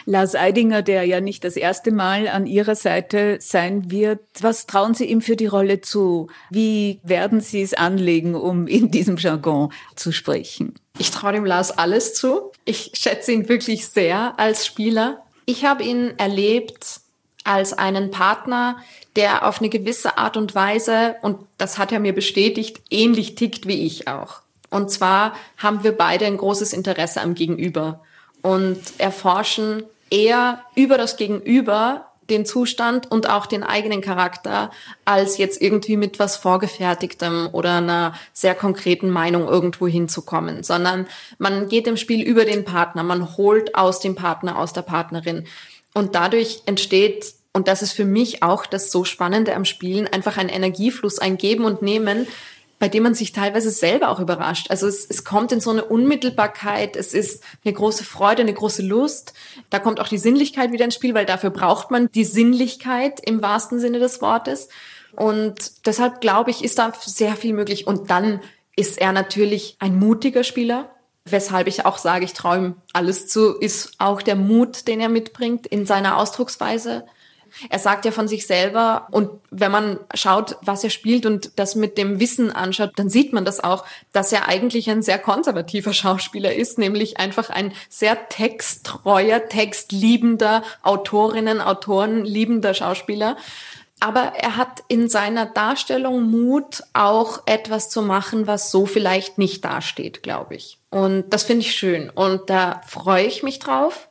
Lars 0.05 0.33
Eidinger, 0.33 0.81
der 0.81 1.03
ja 1.03 1.21
nicht 1.21 1.43
das 1.43 1.55
erste 1.55 1.91
Mal 1.91 2.27
an 2.27 2.47
Ihrer 2.47 2.73
Seite 2.75 3.37
sein 3.39 3.91
wird, 3.91 4.21
was 4.41 4.65
trauen 4.65 4.95
Sie 4.95 5.05
ihm 5.05 5.21
für 5.21 5.35
die 5.35 5.45
Rolle 5.45 5.81
zu? 5.81 6.29
Wie 6.49 6.99
werden 7.03 7.41
Sie 7.41 7.61
es 7.61 7.75
anlegen, 7.75 8.33
um 8.33 8.65
in 8.65 8.89
diesem 8.89 9.17
Jargon 9.17 9.71
zu 9.95 10.11
sprechen? 10.11 10.73
Ich 10.97 11.11
traue 11.11 11.33
dem 11.33 11.45
Lars 11.45 11.69
alles 11.69 12.15
zu. 12.15 12.51
Ich 12.65 12.93
schätze 12.95 13.31
ihn 13.31 13.47
wirklich 13.47 13.87
sehr 13.87 14.39
als 14.39 14.65
Spieler. 14.65 15.23
Ich 15.45 15.63
habe 15.63 15.83
ihn 15.83 16.17
erlebt 16.17 17.01
als 17.43 17.73
einen 17.73 18.09
Partner, 18.09 18.77
der 19.15 19.47
auf 19.47 19.59
eine 19.59 19.69
gewisse 19.69 20.17
Art 20.17 20.37
und 20.37 20.55
Weise, 20.55 21.17
und 21.21 21.37
das 21.59 21.77
hat 21.77 21.91
er 21.91 21.99
mir 21.99 22.13
bestätigt, 22.13 22.81
ähnlich 22.89 23.35
tickt 23.35 23.67
wie 23.67 23.85
ich 23.85 24.07
auch. 24.07 24.44
Und 24.69 24.91
zwar 24.91 25.33
haben 25.57 25.83
wir 25.83 25.91
beide 25.93 26.25
ein 26.25 26.37
großes 26.37 26.73
Interesse 26.73 27.21
am 27.21 27.35
Gegenüber 27.35 28.01
und 28.41 28.79
erforschen 28.97 29.83
eher 30.09 30.61
über 30.75 30.97
das 30.97 31.17
Gegenüber 31.17 32.05
den 32.29 32.45
Zustand 32.45 33.11
und 33.11 33.29
auch 33.29 33.45
den 33.45 33.63
eigenen 33.63 34.01
Charakter, 34.01 34.71
als 35.03 35.37
jetzt 35.37 35.61
irgendwie 35.61 35.97
mit 35.97 36.17
was 36.17 36.37
Vorgefertigtem 36.37 37.49
oder 37.51 37.77
einer 37.77 38.15
sehr 38.33 38.55
konkreten 38.55 39.09
Meinung 39.09 39.47
irgendwo 39.47 39.87
hinzukommen, 39.87 40.63
sondern 40.63 41.07
man 41.37 41.69
geht 41.69 41.87
im 41.87 41.97
Spiel 41.97 42.23
über 42.23 42.45
den 42.45 42.65
Partner, 42.65 43.03
man 43.03 43.37
holt 43.37 43.75
aus 43.75 43.99
dem 43.99 44.15
Partner, 44.15 44.57
aus 44.57 44.73
der 44.73 44.81
Partnerin. 44.81 45.45
Und 45.93 46.15
dadurch 46.15 46.63
entsteht, 46.65 47.35
und 47.53 47.67
das 47.67 47.81
ist 47.81 47.93
für 47.93 48.05
mich 48.05 48.43
auch 48.43 48.65
das 48.65 48.91
so 48.91 49.03
Spannende 49.03 49.55
am 49.55 49.63
Spielen, 49.63 50.07
einfach 50.07 50.37
ein 50.37 50.49
Energiefluss, 50.49 51.19
ein 51.19 51.37
Geben 51.37 51.63
und 51.63 51.81
Nehmen, 51.81 52.27
bei 52.77 52.89
dem 52.89 53.03
man 53.03 53.15
sich 53.15 53.31
teilweise 53.31 53.69
selber 53.69 54.09
auch 54.09 54.19
überrascht. 54.19 54.69
Also 54.69 54.87
es, 54.87 55.05
es 55.05 55.23
kommt 55.23 55.51
in 55.51 55.61
so 55.61 55.71
eine 55.71 55.85
Unmittelbarkeit, 55.85 56.95
es 56.95 57.13
ist 57.13 57.43
eine 57.63 57.73
große 57.73 58.03
Freude, 58.03 58.41
eine 58.41 58.53
große 58.53 58.81
Lust. 58.81 59.33
Da 59.69 59.79
kommt 59.79 59.99
auch 59.99 60.07
die 60.07 60.17
Sinnlichkeit 60.17 60.71
wieder 60.71 60.85
ins 60.85 60.95
Spiel, 60.95 61.13
weil 61.13 61.25
dafür 61.25 61.51
braucht 61.51 61.89
man 61.91 62.09
die 62.11 62.25
Sinnlichkeit 62.25 63.19
im 63.25 63.41
wahrsten 63.41 63.79
Sinne 63.79 63.99
des 63.99 64.21
Wortes. 64.21 64.67
Und 65.15 65.85
deshalb 65.85 66.19
glaube 66.19 66.51
ich, 66.51 66.63
ist 66.63 66.77
da 66.77 66.91
sehr 66.99 67.35
viel 67.35 67.53
möglich. 67.53 67.87
Und 67.87 68.09
dann 68.09 68.41
ist 68.75 68.99
er 68.99 69.13
natürlich 69.13 69.77
ein 69.79 69.97
mutiger 69.97 70.43
Spieler. 70.43 70.91
Weshalb 71.23 71.67
ich 71.67 71.85
auch 71.85 71.97
sage, 71.97 72.25
ich 72.25 72.33
traue 72.33 72.57
ihm 72.57 72.75
alles 72.93 73.27
zu, 73.27 73.55
ist 73.57 73.93
auch 73.97 74.21
der 74.21 74.35
Mut, 74.35 74.87
den 74.87 74.99
er 74.99 75.09
mitbringt 75.09 75.65
in 75.65 75.85
seiner 75.85 76.17
Ausdrucksweise. 76.17 77.05
Er 77.69 77.79
sagt 77.79 78.05
ja 78.05 78.11
von 78.11 78.27
sich 78.27 78.47
selber 78.47 79.07
und 79.11 79.29
wenn 79.49 79.71
man 79.71 79.99
schaut, 80.13 80.57
was 80.61 80.83
er 80.83 80.89
spielt 80.89 81.25
und 81.25 81.51
das 81.57 81.75
mit 81.75 81.97
dem 81.97 82.19
Wissen 82.19 82.51
anschaut, 82.51 82.91
dann 82.95 83.09
sieht 83.09 83.33
man 83.33 83.45
das 83.45 83.63
auch, 83.63 83.85
dass 84.11 84.31
er 84.31 84.47
eigentlich 84.47 84.89
ein 84.89 85.01
sehr 85.01 85.19
konservativer 85.19 85.93
Schauspieler 85.93 86.53
ist, 86.53 86.77
nämlich 86.77 87.17
einfach 87.17 87.49
ein 87.49 87.73
sehr 87.89 88.27
texttreuer, 88.29 89.47
textliebender, 89.47 90.63
Autorinnen, 90.83 91.61
Autoren 91.61 92.25
liebender 92.25 92.73
Schauspieler. 92.73 93.37
Aber 93.99 94.33
er 94.37 94.57
hat 94.57 94.83
in 94.87 95.07
seiner 95.07 95.45
Darstellung 95.45 96.29
Mut, 96.29 96.83
auch 96.93 97.43
etwas 97.45 97.89
zu 97.89 98.01
machen, 98.01 98.45
was 98.45 98.69
so 98.69 98.85
vielleicht 98.85 99.37
nicht 99.37 99.63
dasteht, 99.63 100.21
glaube 100.21 100.55
ich. 100.55 100.79
Und 100.89 101.29
das 101.29 101.43
finde 101.43 101.61
ich 101.65 101.75
schön. 101.75 102.09
Und 102.09 102.49
da 102.49 102.81
freue 102.85 103.25
ich 103.25 103.41
mich 103.41 103.59
drauf. 103.59 104.09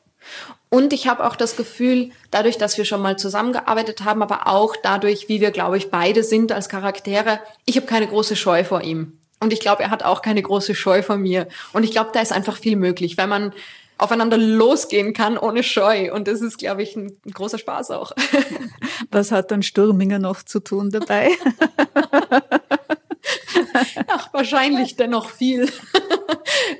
Und 0.75 0.93
ich 0.93 1.07
habe 1.07 1.25
auch 1.25 1.37
das 1.37 1.55
Gefühl, 1.55 2.11
dadurch, 2.33 2.59
dass 2.59 2.77
wir 2.77 2.85
schon 2.85 3.01
mal 3.01 3.17
zusammengearbeitet 3.17 4.03
haben, 4.03 4.23
aber 4.25 4.49
auch 4.49 4.75
dadurch, 4.83 5.29
wie 5.29 5.41
wir, 5.41 5.53
glaube 5.53 5.77
ich, 5.77 5.89
beide 5.89 6.25
sind 6.25 6.51
als 6.51 6.69
Charaktere, 6.69 7.39
ich 7.65 7.77
habe 7.77 7.87
keine 7.87 8.09
große 8.09 8.35
Scheu 8.35 8.65
vor 8.65 8.83
ihm. 8.83 9.17
Und 9.39 9.53
ich 9.53 9.61
glaube, 9.61 9.85
er 9.85 9.91
hat 9.93 10.03
auch 10.03 10.21
keine 10.21 10.43
große 10.43 10.75
Scheu 10.75 11.05
vor 11.05 11.17
mir. 11.17 11.47
Und 11.73 11.85
ich 11.85 11.93
glaube, 11.93 12.11
da 12.13 12.21
ist 12.21 12.33
einfach 12.33 12.57
viel 12.57 12.75
möglich, 12.75 13.17
weil 13.17 13.29
man 13.29 13.53
aufeinander 13.99 14.37
losgehen 14.37 15.13
kann 15.13 15.39
ohne 15.39 15.63
Scheu. 15.63 16.13
Und 16.13 16.27
das 16.27 16.41
ist, 16.41 16.59
glaube 16.59 16.83
ich, 16.83 16.97
ein, 16.97 17.17
ein 17.25 17.31
großer 17.31 17.59
Spaß 17.59 17.93
auch. 17.93 18.11
Was 19.13 19.31
hat 19.31 19.53
dann 19.53 19.63
Stürminger 19.63 20.19
noch 20.19 20.43
zu 20.43 20.59
tun 20.59 20.91
dabei? 20.91 21.31
Ach, 24.09 24.33
wahrscheinlich 24.33 24.97
dennoch 24.97 25.31
viel. 25.31 25.69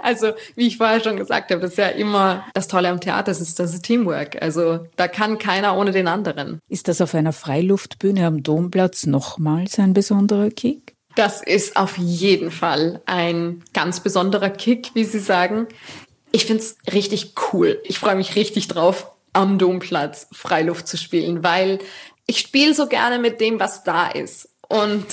Also, 0.01 0.33
wie 0.55 0.67
ich 0.67 0.77
vorher 0.77 1.01
schon 1.01 1.17
gesagt 1.17 1.51
habe, 1.51 1.61
das 1.61 1.73
ist 1.73 1.79
ja 1.79 1.89
immer 1.89 2.45
das 2.53 2.69
Tolle 2.69 2.89
am 2.91 3.01
Theater, 3.01 3.25
das 3.25 3.41
ist 3.41 3.59
das 3.59 3.81
Teamwork. 3.81 4.41
Also, 4.41 4.87
da 4.97 5.09
kann 5.09 5.39
keiner 5.39 5.77
ohne 5.77 5.93
den 5.93 6.09
anderen. 6.09 6.59
Ist 6.69 6.89
das 6.89 7.01
auf 7.01 7.15
einer 7.15 7.33
Freiluftbühne 7.33 8.27
am 8.27 8.43
Domplatz 8.43 9.07
nochmals 9.07 9.79
ein 9.79 9.95
besonderer 9.95 10.51
Kick? 10.51 10.95
Das 11.15 11.43
ist 11.43 11.77
auf 11.77 11.97
jeden 11.97 12.51
Fall 12.51 13.01
ein 13.07 13.63
ganz 13.73 14.01
besonderer 14.01 14.51
Kick, 14.51 14.91
wie 14.95 15.05
Sie 15.05 15.21
sagen. 15.21 15.69
Ich 16.33 16.47
find's 16.47 16.77
richtig 16.93 17.35
cool. 17.53 17.81
Ich 17.85 17.99
freue 17.99 18.17
mich 18.17 18.37
richtig 18.37 18.69
drauf, 18.69 19.13
am 19.33 19.59
Domplatz 19.59 20.29
Freiluft 20.33 20.89
zu 20.89 20.97
spielen, 20.97 21.43
weil 21.43 21.79
ich 22.27 22.39
spiele 22.41 22.75
so 22.75 22.89
gerne 22.89 23.19
mit 23.19 23.41
dem, 23.41 23.61
was 23.61 23.85
da 23.85 24.09
ist. 24.09 24.49
Und 24.69 25.05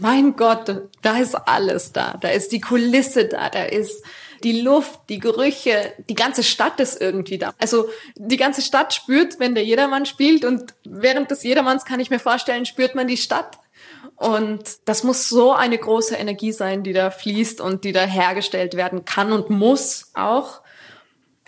mein 0.00 0.36
Gott, 0.36 0.82
da 1.02 1.18
ist 1.18 1.34
alles 1.34 1.92
da. 1.92 2.16
Da 2.20 2.28
ist 2.28 2.52
die 2.52 2.60
Kulisse 2.60 3.26
da, 3.26 3.48
da 3.48 3.64
ist 3.64 4.02
die 4.42 4.60
Luft, 4.60 5.00
die 5.08 5.18
Gerüche, 5.18 5.92
die 6.08 6.14
ganze 6.14 6.42
Stadt 6.42 6.80
ist 6.80 7.00
irgendwie 7.00 7.38
da. 7.38 7.52
Also 7.58 7.88
die 8.16 8.36
ganze 8.36 8.62
Stadt 8.62 8.94
spürt, 8.94 9.38
wenn 9.38 9.54
der 9.54 9.64
Jedermann 9.64 10.06
spielt 10.06 10.44
und 10.44 10.74
während 10.84 11.30
des 11.30 11.42
Jedermanns 11.42 11.84
kann 11.84 12.00
ich 12.00 12.10
mir 12.10 12.18
vorstellen, 12.18 12.66
spürt 12.66 12.94
man 12.94 13.06
die 13.06 13.16
Stadt. 13.16 13.58
Und 14.16 14.62
das 14.84 15.04
muss 15.04 15.28
so 15.28 15.52
eine 15.52 15.78
große 15.78 16.14
Energie 16.14 16.52
sein, 16.52 16.82
die 16.82 16.92
da 16.92 17.10
fließt 17.10 17.60
und 17.60 17.84
die 17.84 17.92
da 17.92 18.04
hergestellt 18.04 18.74
werden 18.74 19.04
kann 19.04 19.32
und 19.32 19.50
muss 19.50 20.10
auch. 20.14 20.60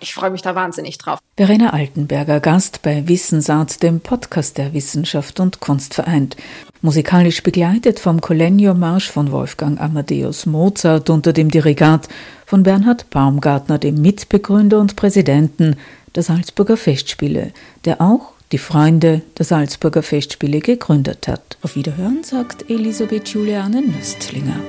Ich 0.01 0.15
freue 0.15 0.31
mich 0.31 0.43
da 0.43 0.55
wahnsinnig 0.55 0.99
drauf. 0.99 1.21
Verena 1.37 1.71
Altenberger, 1.71 2.41
Gast 2.41 2.83
bei 2.83 3.07
Wissensart, 3.07 3.83
dem 3.83 4.01
Podcast 4.01 4.59
der 4.59 4.75
Wissenschaft 4.75 5.38
und 5.38 5.61
Kunst 5.61 5.95
vereint. 5.95 6.37
Musikalisch 6.85 7.45
begleitet 7.45 8.01
vom 8.01 8.21
Collegno-Marsch 8.21 9.09
von 9.09 9.31
Wolfgang 9.31 9.81
Amadeus 9.81 10.47
Mozart 10.47 11.11
unter 11.11 11.33
dem 11.33 11.49
Dirigat 11.49 12.09
von 12.45 12.64
Bernhard 12.64 13.09
Baumgartner, 13.11 13.79
dem 13.79 14.03
Mitbegründer 14.03 14.81
und 14.81 14.97
Präsidenten 14.97 15.77
der 16.16 16.25
Salzburger 16.25 16.77
Festspiele, 16.77 17.53
der 17.85 18.01
auch 18.01 18.33
die 18.51 18.59
Freunde 18.59 19.23
der 19.38 19.45
Salzburger 19.45 20.03
Festspiele 20.03 20.59
gegründet 20.59 21.29
hat. 21.29 21.57
Auf 21.62 21.77
Wiederhören 21.77 22.25
sagt 22.25 22.68
Elisabeth 22.68 23.29
Juliane 23.29 23.81
Nüstlinger. 23.81 24.61